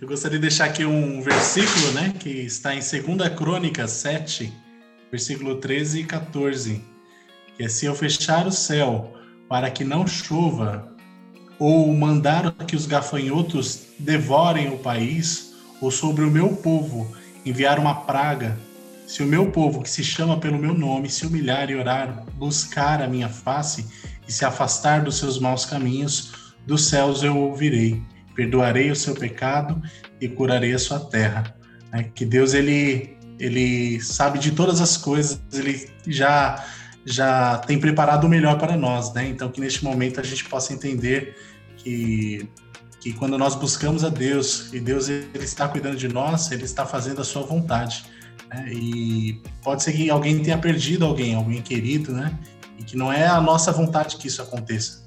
[0.00, 4.52] Eu gostaria de deixar aqui um versículo, né, que está em 2 Crônicas 7,
[5.10, 6.84] versículo 13 e 14,
[7.56, 9.14] que é se eu fechar o céu
[9.48, 10.94] para que não chova,
[11.58, 17.14] ou mandar que os gafanhotos devorem o país, ou sobre o meu povo
[17.44, 18.58] enviar uma praga,
[19.06, 23.02] se o meu povo, que se chama pelo meu nome, se humilhar e orar, buscar
[23.02, 23.86] a minha face
[24.28, 28.00] e se afastar dos seus maus caminhos, dos céus eu ouvirei
[28.40, 29.82] perdoarei o seu pecado
[30.18, 31.54] e curarei a sua terra.
[31.92, 32.10] Né?
[32.14, 36.64] Que Deus ele ele sabe de todas as coisas, ele já
[37.04, 39.26] já tem preparado o melhor para nós, né?
[39.26, 41.36] Então que neste momento a gente possa entender
[41.76, 42.48] que
[43.00, 46.84] que quando nós buscamos a Deus e Deus ele está cuidando de nós, ele está
[46.84, 48.04] fazendo a sua vontade.
[48.50, 48.72] Né?
[48.72, 52.38] E pode ser que alguém tenha perdido alguém, alguém querido, né?
[52.78, 54.99] E que não é a nossa vontade que isso aconteça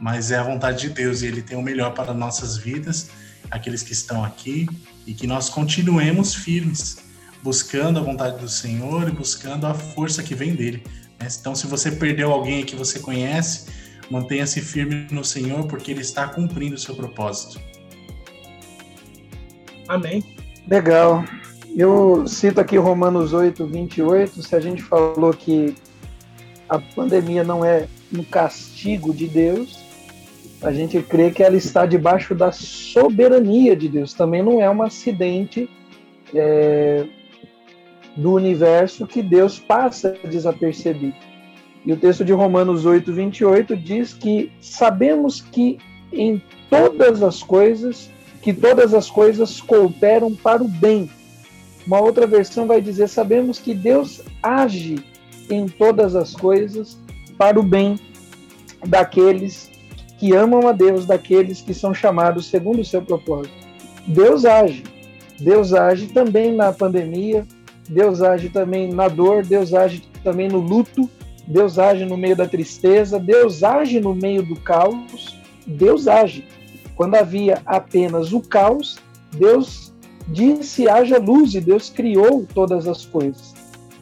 [0.00, 3.10] mas é a vontade de Deus e Ele tem o melhor para nossas vidas,
[3.50, 4.68] aqueles que estão aqui,
[5.06, 6.98] e que nós continuemos firmes,
[7.42, 10.82] buscando a vontade do Senhor e buscando a força que vem dele.
[11.18, 11.28] Né?
[11.40, 13.66] Então, se você perdeu alguém que você conhece,
[14.10, 17.60] mantenha-se firme no Senhor, porque Ele está cumprindo o seu propósito.
[19.88, 20.22] Amém.
[20.68, 21.24] Legal.
[21.76, 24.42] Eu cito aqui Romanos 8, 28.
[24.42, 25.74] Se a gente falou que
[26.68, 29.75] a pandemia não é um castigo de Deus,
[30.66, 34.12] a gente crê que ela está debaixo da soberania de Deus.
[34.12, 35.70] Também não é um acidente
[36.34, 37.06] é,
[38.16, 41.14] do universo que Deus passa desapercebido.
[41.84, 45.78] E o texto de Romanos 8, 28 diz que sabemos que
[46.12, 48.10] em todas as coisas,
[48.42, 51.08] que todas as coisas cooperam para o bem.
[51.86, 54.98] Uma outra versão vai dizer: sabemos que Deus age
[55.48, 56.98] em todas as coisas
[57.38, 58.00] para o bem
[58.84, 59.75] daqueles
[60.18, 63.54] que amam a Deus, daqueles que são chamados segundo o seu propósito.
[64.06, 64.84] Deus age.
[65.38, 67.46] Deus age também na pandemia,
[67.88, 71.10] Deus age também na dor, Deus age também no luto,
[71.46, 75.36] Deus age no meio da tristeza, Deus age no meio do caos,
[75.66, 76.44] Deus age.
[76.94, 78.98] Quando havia apenas o caos,
[79.32, 79.92] Deus
[80.28, 83.54] disse haja luz e Deus criou todas as coisas.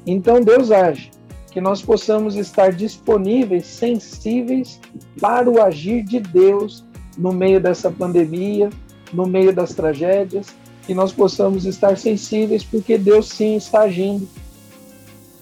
[0.07, 1.11] Então Deus age
[1.55, 4.81] que nós possamos estar disponíveis, sensíveis
[5.21, 6.85] para o agir de Deus
[7.17, 8.71] no meio dessa pandemia,
[9.13, 10.49] no meio das tragédias,
[10.85, 14.29] que nós possamos estar sensíveis, porque Deus sim está agindo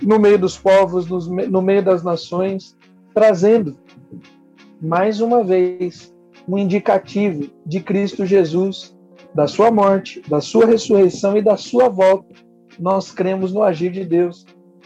[0.03, 2.77] no meio dos povos, no meio das nações,
[3.15, 3.79] trazendo
[4.83, 6.15] mais uma vez
[6.47, 8.95] um indicativo de Cristo Jesus,
[9.35, 12.35] da sua morte, da sua ressurreição e da sua volta.
[12.79, 14.45] Nós cremos no agir de Deus.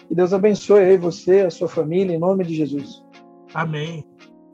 [0.08, 3.04] Que Deus abençoe aí você, a sua família, em nome de Jesus.
[3.52, 4.04] Amém.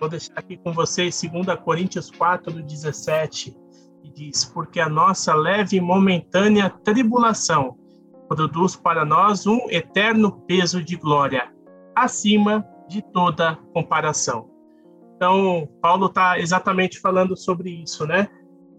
[0.01, 3.57] Vou deixar aqui com vocês 2 Coríntios 4, 17,
[4.03, 7.77] que diz: Porque a nossa leve e momentânea tribulação
[8.29, 11.53] produz para nós um eterno peso de glória,
[11.95, 14.51] acima de toda comparação.
[15.17, 18.29] Então, Paulo está exatamente falando sobre isso, né?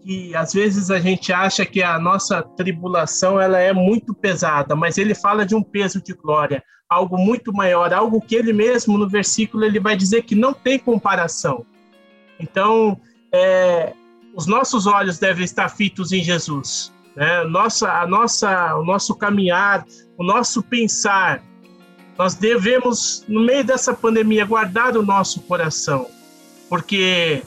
[0.04, 4.98] Que às vezes a gente acha que a nossa tribulação ela é muito pesada, mas
[4.98, 9.08] ele fala de um peso de glória, algo muito maior, algo que ele mesmo no
[9.08, 11.64] versículo ele vai dizer que não tem comparação.
[12.38, 13.00] Então,
[13.32, 13.94] é,
[14.36, 17.44] os nossos olhos devem estar fitos em Jesus, né?
[17.44, 19.86] Nossa, a nossa, o nosso caminhar,
[20.18, 21.42] o nosso pensar,
[22.18, 26.08] nós devemos no meio dessa pandemia guardar o nosso coração,
[26.68, 27.42] porque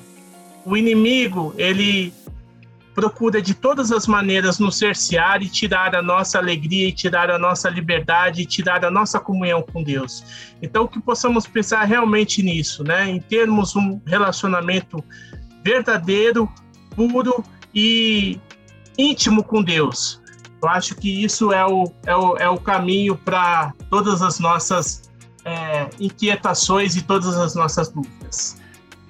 [0.65, 2.13] o inimigo ele
[2.97, 7.37] procura de todas as maneiras nos cercear e tirar a nossa alegria, e tirar a
[7.37, 10.23] nossa liberdade, e tirar a nossa comunhão com Deus.
[10.63, 13.07] Então, que possamos pensar realmente nisso, né?
[13.07, 15.03] Em termos um relacionamento
[15.63, 16.51] verdadeiro,
[16.95, 18.39] puro e
[18.97, 20.19] íntimo com Deus.
[20.59, 25.11] Eu acho que isso é o, é o, é o caminho para todas as nossas
[25.45, 28.57] é, inquietações e todas as nossas dúvidas.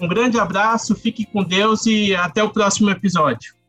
[0.00, 3.59] Um grande abraço, fique com Deus e até o próximo episódio.